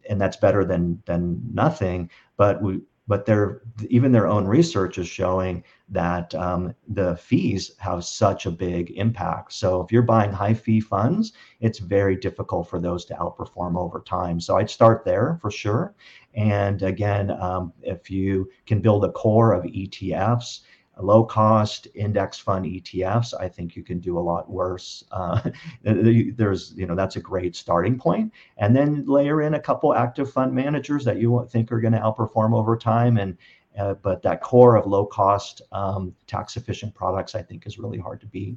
and 0.09 0.21
that's 0.21 0.37
better 0.37 0.64
than 0.64 1.03
than 1.07 1.40
nothing. 1.55 2.11
But 2.37 2.61
we 2.62 2.81
but 3.09 3.25
their 3.25 3.62
even 3.88 4.12
their 4.12 4.27
own 4.27 4.47
research 4.47 4.99
is 4.99 5.09
showing 5.09 5.62
that 5.88 6.35
um, 6.35 6.75
the 6.88 7.16
fees 7.16 7.73
have 7.79 8.05
such 8.05 8.47
a 8.47 8.51
big 8.51 8.90
impact. 8.92 9.53
So 9.53 9.81
if 9.81 9.92
you're 9.92 10.03
buying 10.03 10.33
high 10.33 10.55
fee 10.55 10.81
funds, 10.81 11.33
it's 11.61 11.79
very 11.79 12.16
difficult 12.16 12.69
for 12.69 12.81
those 12.81 13.05
to 13.07 13.14
outperform 13.14 13.79
over 13.79 14.01
time. 14.01 14.40
So 14.40 14.57
I'd 14.57 14.71
start 14.71 15.05
there 15.05 15.38
for 15.40 15.51
sure. 15.51 15.95
And 16.35 16.83
again, 16.83 17.31
um, 17.31 17.73
if 17.83 18.11
you 18.11 18.51
can 18.66 18.81
build 18.81 19.05
a 19.05 19.12
core 19.12 19.53
of 19.53 19.64
ETFs, 19.64 20.61
low 21.02 21.24
cost 21.24 21.88
index 21.94 22.38
fund 22.38 22.64
ETFs, 22.64 23.35
I 23.38 23.48
think 23.48 23.76
you 23.76 23.82
can 23.82 23.98
do 23.98 24.18
a 24.18 24.20
lot 24.20 24.50
worse. 24.50 25.04
Uh, 25.11 25.50
there's, 25.82 26.72
you 26.76 26.87
know, 26.87 26.94
that's 26.94 27.16
a 27.16 27.20
great 27.20 27.54
starting 27.54 27.98
point. 27.98 28.32
And 28.56 28.74
then 28.74 29.04
layer 29.06 29.42
in 29.42 29.54
a 29.54 29.61
couple 29.61 29.94
active 29.94 30.32
fund 30.32 30.52
managers 30.52 31.04
that 31.04 31.18
you 31.18 31.46
think 31.50 31.70
are 31.70 31.80
going 31.80 31.92
to 31.92 31.98
outperform 31.98 32.54
over 32.54 32.76
time. 32.76 33.18
And, 33.18 33.37
uh, 33.78 33.94
but 33.94 34.22
that 34.22 34.40
core 34.40 34.76
of 34.76 34.87
low 34.87 35.04
cost, 35.04 35.62
um, 35.72 36.14
tax 36.26 36.56
efficient 36.56 36.94
products, 36.94 37.35
I 37.35 37.42
think 37.42 37.66
is 37.66 37.78
really 37.78 37.98
hard 37.98 38.20
to 38.20 38.26
beat. 38.26 38.56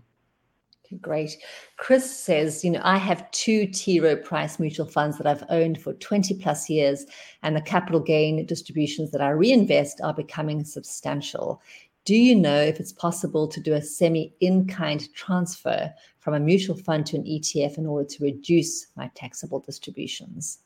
Great. 1.02 1.38
Chris 1.78 2.10
says, 2.10 2.63
you 2.63 2.71
know, 2.71 2.82
I 2.84 2.97
have 2.97 3.30
two 3.30 3.67
T. 3.67 3.99
Rowe 3.99 4.15
Price 4.15 4.60
mutual 4.60 4.88
funds 4.88 5.19
that 5.19 5.28
I've 5.28 5.43
owned 5.49 5.80
for 5.80 5.93
20 5.93 6.34
plus 6.36 6.67
years, 6.67 7.06
and 7.43 7.56
the 7.56 7.62
capital 7.62 7.99
gain 7.99 8.43
distributions 8.47 9.12
that 9.12 9.21
I 9.21 9.30
reinvest 9.30 10.02
are 10.02 10.15
becoming 10.15 10.63
substantial. 10.63 11.62
Do 12.10 12.15
you 12.15 12.36
know 12.36 12.60
if 12.60 12.80
it's 12.80 12.91
possible 12.91 13.48
to 13.48 13.60
do 13.60 13.76
a 13.76 13.82
semi 13.84 14.34
in 14.39 14.65
kind 14.65 15.13
transfer 15.13 15.93
from 16.17 16.34
a 16.34 16.39
mutual 16.39 16.76
fund 16.76 17.06
to 17.06 17.17
an 17.17 17.24
ETF 17.24 17.78
in 17.78 17.86
order 17.86 18.10
to 18.10 18.24
reduce 18.24 18.88
my 18.95 19.12
taxable 19.13 19.60
distributions? 19.60 20.62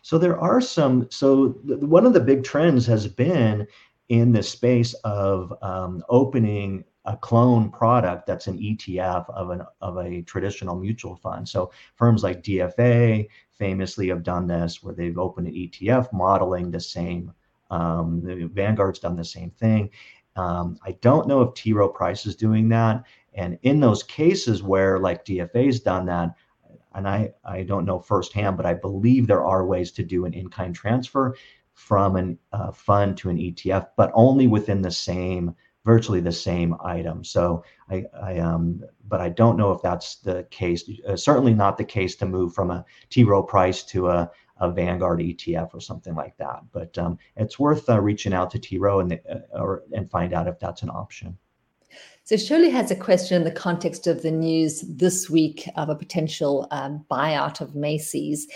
So 0.00 0.16
there 0.16 0.40
are 0.40 0.62
some. 0.62 1.06
So 1.10 1.48
th- 1.66 1.80
one 1.80 2.06
of 2.06 2.14
the 2.14 2.20
big 2.20 2.42
trends 2.42 2.86
has 2.86 3.06
been 3.06 3.66
in 4.08 4.32
the 4.32 4.42
space 4.42 4.94
of 5.04 5.52
um, 5.60 6.02
opening 6.08 6.84
a 7.04 7.18
clone 7.18 7.70
product 7.70 8.26
that's 8.26 8.46
an 8.46 8.56
ETF 8.56 9.28
of 9.34 9.50
an 9.50 9.60
of 9.82 9.98
a 9.98 10.22
traditional 10.22 10.74
mutual 10.74 11.16
fund. 11.16 11.46
So 11.46 11.70
firms 11.96 12.22
like 12.22 12.42
DFA 12.42 13.28
famously 13.58 14.08
have 14.08 14.22
done 14.22 14.46
this, 14.46 14.82
where 14.82 14.94
they've 14.94 15.18
opened 15.18 15.48
an 15.48 15.52
ETF 15.52 16.14
modeling 16.14 16.70
the 16.70 16.80
same. 16.80 17.34
Um, 17.70 18.22
Vanguard's 18.54 18.98
done 18.98 19.14
the 19.14 19.22
same 19.22 19.50
thing, 19.50 19.90
um, 20.38 20.78
I 20.84 20.92
don't 21.00 21.26
know 21.26 21.42
if 21.42 21.54
T. 21.54 21.72
Rowe 21.72 21.88
Price 21.88 22.24
is 22.24 22.36
doing 22.36 22.68
that. 22.68 23.04
And 23.34 23.58
in 23.62 23.80
those 23.80 24.02
cases 24.02 24.62
where 24.62 24.98
like 24.98 25.24
DFA's 25.24 25.80
done 25.80 26.06
that, 26.06 26.34
and 26.94 27.08
I, 27.08 27.32
I 27.44 27.62
don't 27.62 27.84
know 27.84 27.98
firsthand, 27.98 28.56
but 28.56 28.66
I 28.66 28.74
believe 28.74 29.26
there 29.26 29.44
are 29.44 29.66
ways 29.66 29.92
to 29.92 30.02
do 30.02 30.24
an 30.24 30.32
in-kind 30.32 30.74
transfer 30.74 31.36
from 31.74 32.16
a 32.16 32.56
uh, 32.56 32.72
fund 32.72 33.16
to 33.18 33.30
an 33.30 33.36
ETF, 33.36 33.88
but 33.96 34.10
only 34.14 34.46
within 34.46 34.82
the 34.82 34.90
same, 34.90 35.54
virtually 35.84 36.20
the 36.20 36.32
same 36.32 36.74
item. 36.82 37.22
So 37.22 37.64
I, 37.90 38.04
I 38.20 38.38
um, 38.38 38.82
but 39.06 39.20
I 39.20 39.28
don't 39.28 39.56
know 39.56 39.72
if 39.72 39.82
that's 39.82 40.16
the 40.16 40.44
case. 40.50 40.88
Uh, 41.06 41.16
certainly 41.16 41.54
not 41.54 41.78
the 41.78 41.84
case 41.84 42.16
to 42.16 42.26
move 42.26 42.54
from 42.54 42.70
a 42.70 42.84
T. 43.10 43.22
Rowe 43.22 43.42
Price 43.42 43.82
to 43.84 44.08
a, 44.08 44.30
a 44.60 44.70
Vanguard 44.70 45.20
ETF 45.20 45.74
or 45.74 45.80
something 45.80 46.14
like 46.14 46.36
that. 46.38 46.60
But 46.72 46.96
um, 46.98 47.18
it's 47.36 47.58
worth 47.58 47.88
uh, 47.88 48.00
reaching 48.00 48.32
out 48.32 48.50
to 48.52 48.58
T. 48.58 48.78
Rowe 48.78 49.00
and, 49.00 49.12
uh, 49.12 49.38
or, 49.52 49.82
and 49.92 50.10
find 50.10 50.32
out 50.32 50.48
if 50.48 50.58
that's 50.58 50.82
an 50.82 50.90
option. 50.90 51.36
So 52.24 52.36
Shirley 52.36 52.70
has 52.70 52.90
a 52.90 52.96
question 52.96 53.36
in 53.38 53.44
the 53.44 53.50
context 53.50 54.06
of 54.06 54.22
the 54.22 54.30
news 54.30 54.82
this 54.82 55.30
week 55.30 55.66
of 55.76 55.88
a 55.88 55.94
potential 55.94 56.68
um, 56.70 57.04
buyout 57.10 57.60
of 57.60 57.74
Macy's. 57.74 58.46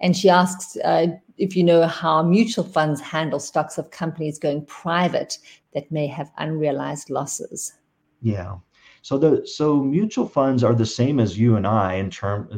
And 0.00 0.16
she 0.16 0.28
asks 0.28 0.76
uh, 0.84 1.06
if 1.38 1.56
you 1.56 1.64
know 1.64 1.86
how 1.86 2.22
mutual 2.22 2.64
funds 2.64 3.00
handle 3.00 3.40
stocks 3.40 3.78
of 3.78 3.90
companies 3.90 4.38
going 4.38 4.66
private 4.66 5.38
that 5.72 5.90
may 5.90 6.06
have 6.06 6.30
unrealized 6.36 7.08
losses. 7.08 7.72
Yeah. 8.20 8.56
So 9.04 9.18
the 9.18 9.46
so 9.46 9.82
mutual 9.82 10.26
funds 10.26 10.64
are 10.64 10.74
the 10.74 10.86
same 10.86 11.20
as 11.20 11.38
you 11.38 11.56
and 11.56 11.66
I 11.66 11.96
in 11.96 12.08
term 12.08 12.48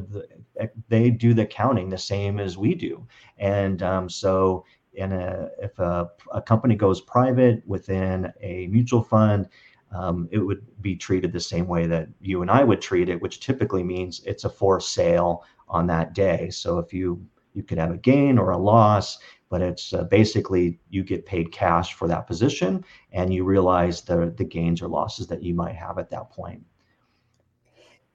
they 0.89 1.11
do 1.11 1.35
the 1.35 1.45
counting 1.45 1.89
the 1.89 1.99
same 1.99 2.39
as 2.39 2.57
we 2.57 2.73
do, 2.73 3.05
and 3.37 3.83
um, 3.83 4.09
so 4.09 4.65
in 4.93 5.11
a 5.11 5.49
if 5.61 5.77
a, 5.81 6.09
a 6.33 6.41
company 6.41 6.77
goes 6.77 7.01
private 7.01 7.67
within 7.67 8.33
a 8.41 8.69
mutual 8.69 9.03
fund, 9.03 9.49
um, 9.91 10.29
it 10.31 10.39
would 10.39 10.65
be 10.81 10.95
treated 10.95 11.33
the 11.33 11.41
same 11.41 11.67
way 11.67 11.85
that 11.89 12.07
you 12.21 12.43
and 12.43 12.51
I 12.53 12.63
would 12.63 12.81
treat 12.81 13.09
it, 13.09 13.21
which 13.21 13.41
typically 13.41 13.83
means 13.83 14.23
it's 14.25 14.45
a 14.45 14.49
for 14.49 14.79
sale 14.79 15.45
on 15.69 15.89
that 15.89 16.15
day. 16.15 16.49
So 16.51 16.79
if 16.79 16.95
you 16.95 17.27
you 17.57 17.63
could 17.63 17.79
have 17.79 17.91
a 17.91 17.97
gain 17.97 18.39
or 18.39 18.51
a 18.51 18.59
loss, 18.59 19.19
but 19.49 19.63
it's 19.63 19.93
uh, 19.93 20.05
basically 20.05 20.79
you 20.91 21.03
get 21.03 21.25
paid 21.25 21.51
cash 21.51 21.95
for 21.95 22.07
that 22.09 22.27
position 22.27 22.85
and 23.13 23.33
you 23.33 23.45
realize 23.45 24.03
the, 24.03 24.33
the 24.37 24.45
gains 24.45 24.83
or 24.83 24.89
losses 24.89 25.27
that 25.29 25.43
you 25.43 25.55
might 25.55 25.75
have 25.75 25.99
at 25.99 26.11
that 26.11 26.31
point. 26.31 26.63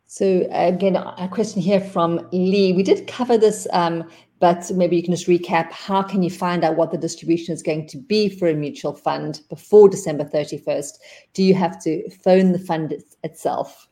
So 0.06 0.46
again, 0.52 0.98
a 0.98 1.30
question 1.32 1.62
here 1.62 1.80
from 1.80 2.28
Lee. 2.34 2.74
We 2.74 2.84
did 2.84 3.08
cover 3.08 3.38
this, 3.38 3.66
um, 3.72 4.04
but 4.40 4.70
maybe 4.76 4.98
you 4.98 5.04
can 5.04 5.14
just 5.14 5.28
recap. 5.28 5.72
How 5.72 6.04
can 6.04 6.22
you 6.22 6.30
find 6.30 6.66
out 6.66 6.76
what 6.76 6.92
the 6.92 6.98
distribution 6.98 7.54
is 7.54 7.64
going 7.64 7.88
to 7.88 7.98
be 7.98 8.28
for 8.28 8.50
a 8.50 8.54
mutual 8.54 8.92
fund 8.92 9.40
before 9.48 9.88
December 9.88 10.26
31st? 10.26 10.98
Do 11.34 11.44
you 11.44 11.54
have 11.56 11.82
to 11.84 12.10
phone 12.10 12.52
the 12.52 12.60
fund 12.60 12.94
itself? 13.24 13.88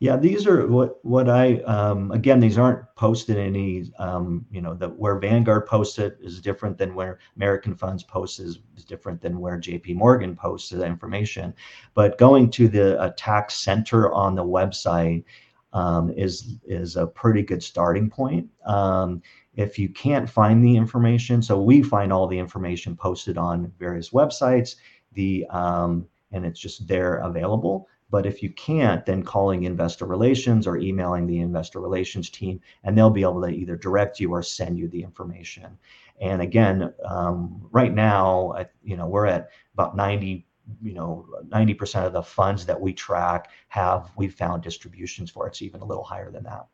Yeah, 0.00 0.16
these 0.16 0.46
are 0.46 0.68
what 0.68 1.04
what 1.04 1.28
I 1.28 1.56
um, 1.62 2.12
again. 2.12 2.38
These 2.38 2.56
aren't 2.56 2.84
posted 2.94 3.36
any. 3.36 3.90
Um, 3.98 4.46
you 4.48 4.60
know, 4.60 4.74
that 4.74 4.96
where 4.96 5.18
Vanguard 5.18 5.66
posts 5.66 5.98
it 5.98 6.18
is 6.20 6.40
different 6.40 6.78
than 6.78 6.94
where 6.94 7.18
American 7.34 7.74
Funds 7.74 8.04
posts 8.04 8.38
is, 8.38 8.60
is 8.76 8.84
different 8.84 9.20
than 9.20 9.40
where 9.40 9.58
J.P. 9.58 9.94
Morgan 9.94 10.36
posts 10.36 10.70
the 10.70 10.86
information. 10.86 11.52
But 11.94 12.16
going 12.16 12.48
to 12.50 12.68
the 12.68 13.00
uh, 13.00 13.10
tax 13.16 13.54
center 13.54 14.12
on 14.12 14.36
the 14.36 14.44
website 14.44 15.24
um, 15.72 16.10
is 16.10 16.58
is 16.64 16.94
a 16.94 17.06
pretty 17.06 17.42
good 17.42 17.62
starting 17.62 18.08
point. 18.08 18.48
Um, 18.66 19.20
if 19.56 19.80
you 19.80 19.88
can't 19.88 20.30
find 20.30 20.64
the 20.64 20.76
information, 20.76 21.42
so 21.42 21.60
we 21.60 21.82
find 21.82 22.12
all 22.12 22.28
the 22.28 22.38
information 22.38 22.94
posted 22.96 23.36
on 23.36 23.72
various 23.80 24.10
websites. 24.10 24.76
The 25.14 25.44
um, 25.50 26.06
and 26.32 26.44
it's 26.44 26.60
just 26.60 26.86
there 26.86 27.16
available. 27.16 27.88
But 28.10 28.24
if 28.24 28.42
you 28.42 28.50
can't, 28.50 29.04
then 29.04 29.22
calling 29.22 29.64
investor 29.64 30.06
relations 30.06 30.66
or 30.66 30.78
emailing 30.78 31.26
the 31.26 31.40
investor 31.40 31.80
relations 31.80 32.30
team, 32.30 32.60
and 32.84 32.96
they'll 32.96 33.10
be 33.10 33.22
able 33.22 33.42
to 33.42 33.48
either 33.48 33.76
direct 33.76 34.18
you 34.18 34.32
or 34.32 34.42
send 34.42 34.78
you 34.78 34.88
the 34.88 35.02
information. 35.02 35.78
And 36.20 36.40
again, 36.40 36.92
um, 37.04 37.68
right 37.70 37.92
now, 37.92 38.54
you 38.82 38.96
know, 38.96 39.06
we're 39.06 39.26
at 39.26 39.50
about 39.74 39.96
90 39.96 40.44
you 40.82 40.92
know 40.92 41.26
90% 41.48 42.06
of 42.06 42.12
the 42.12 42.22
funds 42.22 42.66
that 42.66 42.78
we 42.78 42.92
track 42.92 43.50
have 43.68 44.10
we 44.16 44.28
found 44.28 44.62
distributions 44.62 45.30
for. 45.30 45.46
It's 45.46 45.62
even 45.62 45.80
a 45.80 45.84
little 45.84 46.04
higher 46.04 46.30
than 46.30 46.44
that 46.44 46.66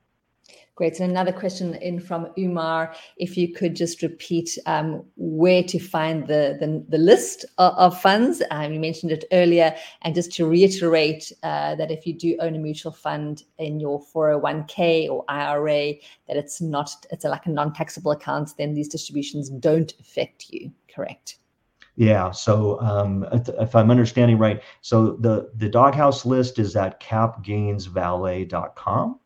Great. 0.77 0.97
So 0.97 1.05
another 1.05 1.31
question 1.31 1.77
in 1.77 2.01
from 2.01 2.27
Umar. 2.37 2.97
If 3.17 3.37
you 3.37 3.53
could 3.53 3.77
just 3.77 4.03
repeat 4.03 4.59
um, 4.67 5.05
where 5.17 5.63
to 5.63 5.79
find 5.79 6.27
the 6.27 6.57
the, 6.59 6.85
the 6.89 6.99
list 6.99 7.45
of, 7.59 7.75
of 7.75 8.01
funds. 8.01 8.43
Um, 8.51 8.73
you 8.73 8.81
mentioned 8.81 9.13
it 9.13 9.25
earlier, 9.31 9.77
and 10.03 10.17
just 10.17 10.33
to 10.33 10.47
reiterate 10.47 11.31
uh, 11.45 11.77
that 11.77 11.93
if 11.93 12.09
you 12.09 12.15
do 12.15 12.37
own 12.41 12.57
a 12.57 12.59
mutual 12.59 12.91
fund 12.91 13.45
in 13.59 13.79
your 13.79 14.03
401k 14.03 15.09
or 15.09 15.25
IRA, 15.29 15.93
that 16.27 16.37
it's 16.37 16.61
not 16.61 16.91
it's 17.13 17.25
a, 17.25 17.29
like 17.29 17.47
a 17.47 17.51
non-taxable 17.51 18.11
account. 18.11 18.51
Then 18.59 18.75
these 18.75 18.89
distributions 18.89 19.51
don't 19.51 19.95
affect 20.01 20.51
you. 20.51 20.73
Correct. 20.93 21.37
Yeah. 21.95 22.33
So 22.33 22.81
um, 22.81 23.25
if 23.33 23.77
I'm 23.77 23.93
understanding 23.93 24.39
right, 24.39 24.61
so 24.81 25.13
the 25.13 25.53
the 25.55 25.69
doghouse 25.69 26.27
list 26.27 26.59
is 26.59 26.75
at 26.75 27.01
capgainsvalet.com 27.01 29.21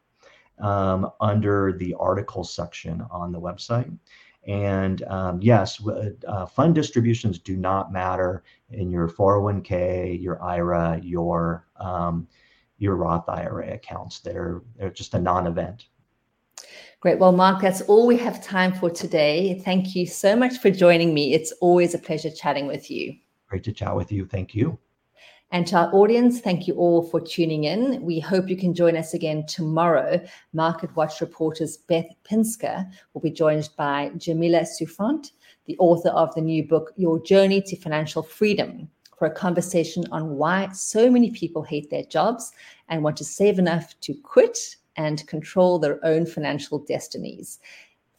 um, 0.60 1.10
under 1.20 1.72
the 1.72 1.94
article 1.98 2.44
section 2.44 3.04
on 3.10 3.32
the 3.32 3.40
website. 3.40 3.96
And 4.46 5.02
um, 5.04 5.40
yes, 5.42 5.80
uh, 5.86 6.46
fund 6.46 6.74
distributions 6.74 7.38
do 7.38 7.56
not 7.56 7.92
matter 7.92 8.44
in 8.70 8.90
your 8.90 9.08
401k, 9.08 10.20
your 10.22 10.42
IRA, 10.42 11.00
your 11.02 11.66
um, 11.76 12.26
your 12.78 12.94
Roth 12.96 13.28
IRA 13.28 13.74
accounts. 13.74 14.20
They're 14.20 14.62
they're 14.76 14.90
just 14.90 15.14
a 15.14 15.18
non-event. 15.18 15.86
Great. 17.00 17.18
Well, 17.18 17.32
Mark, 17.32 17.60
that's 17.60 17.82
all 17.82 18.06
we 18.06 18.16
have 18.16 18.42
time 18.42 18.72
for 18.72 18.90
today. 18.90 19.60
Thank 19.64 19.94
you 19.94 20.06
so 20.06 20.34
much 20.34 20.58
for 20.58 20.70
joining 20.70 21.14
me. 21.14 21.34
It's 21.34 21.52
always 21.60 21.94
a 21.94 21.98
pleasure 21.98 22.30
chatting 22.30 22.66
with 22.66 22.90
you. 22.90 23.14
Great 23.48 23.62
to 23.64 23.72
chat 23.72 23.94
with 23.94 24.10
you. 24.10 24.24
Thank 24.26 24.54
you. 24.54 24.78
And 25.50 25.66
to 25.68 25.76
our 25.76 25.94
audience, 25.94 26.40
thank 26.40 26.68
you 26.68 26.74
all 26.74 27.02
for 27.02 27.20
tuning 27.20 27.64
in. 27.64 28.02
We 28.02 28.20
hope 28.20 28.50
you 28.50 28.56
can 28.56 28.74
join 28.74 28.96
us 28.96 29.14
again 29.14 29.46
tomorrow. 29.46 30.22
Market 30.52 30.94
Watch 30.94 31.22
reporters 31.22 31.78
Beth 31.78 32.08
Pinsker 32.30 32.86
will 33.14 33.22
be 33.22 33.30
joined 33.30 33.70
by 33.78 34.10
Jamila 34.18 34.66
Souffrant, 34.66 35.32
the 35.64 35.78
author 35.78 36.10
of 36.10 36.34
the 36.34 36.42
new 36.42 36.64
book, 36.64 36.92
Your 36.96 37.18
Journey 37.22 37.62
to 37.62 37.76
Financial 37.76 38.22
Freedom, 38.22 38.90
for 39.18 39.26
a 39.26 39.30
conversation 39.30 40.04
on 40.12 40.36
why 40.36 40.68
so 40.72 41.10
many 41.10 41.30
people 41.30 41.62
hate 41.62 41.88
their 41.88 42.04
jobs 42.04 42.52
and 42.90 43.02
want 43.02 43.16
to 43.16 43.24
save 43.24 43.58
enough 43.58 43.98
to 44.02 44.14
quit 44.14 44.58
and 44.96 45.26
control 45.28 45.78
their 45.78 46.04
own 46.04 46.26
financial 46.26 46.78
destinies. 46.80 47.58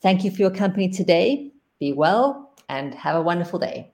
Thank 0.01 0.23
you 0.23 0.31
for 0.31 0.37
your 0.37 0.51
company 0.51 0.89
today. 0.89 1.51
Be 1.79 1.93
well 1.93 2.55
and 2.69 2.95
have 2.95 3.15
a 3.15 3.21
wonderful 3.21 3.59
day. 3.59 3.93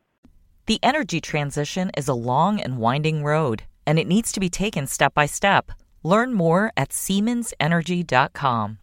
The 0.68 0.80
energy 0.82 1.22
transition 1.22 1.92
is 1.96 2.08
a 2.08 2.16
long 2.16 2.60
and 2.60 2.80
winding 2.80 3.24
road, 3.24 3.64
and 3.86 4.00
it 4.00 4.08
needs 4.08 4.32
to 4.32 4.40
be 4.40 4.50
taken 4.50 4.88
step 4.88 5.14
by 5.14 5.28
step. 5.28 5.72
Learn 6.02 6.34
more 6.34 6.72
at 6.76 6.90
SiemensEnergy.com. 6.90 8.80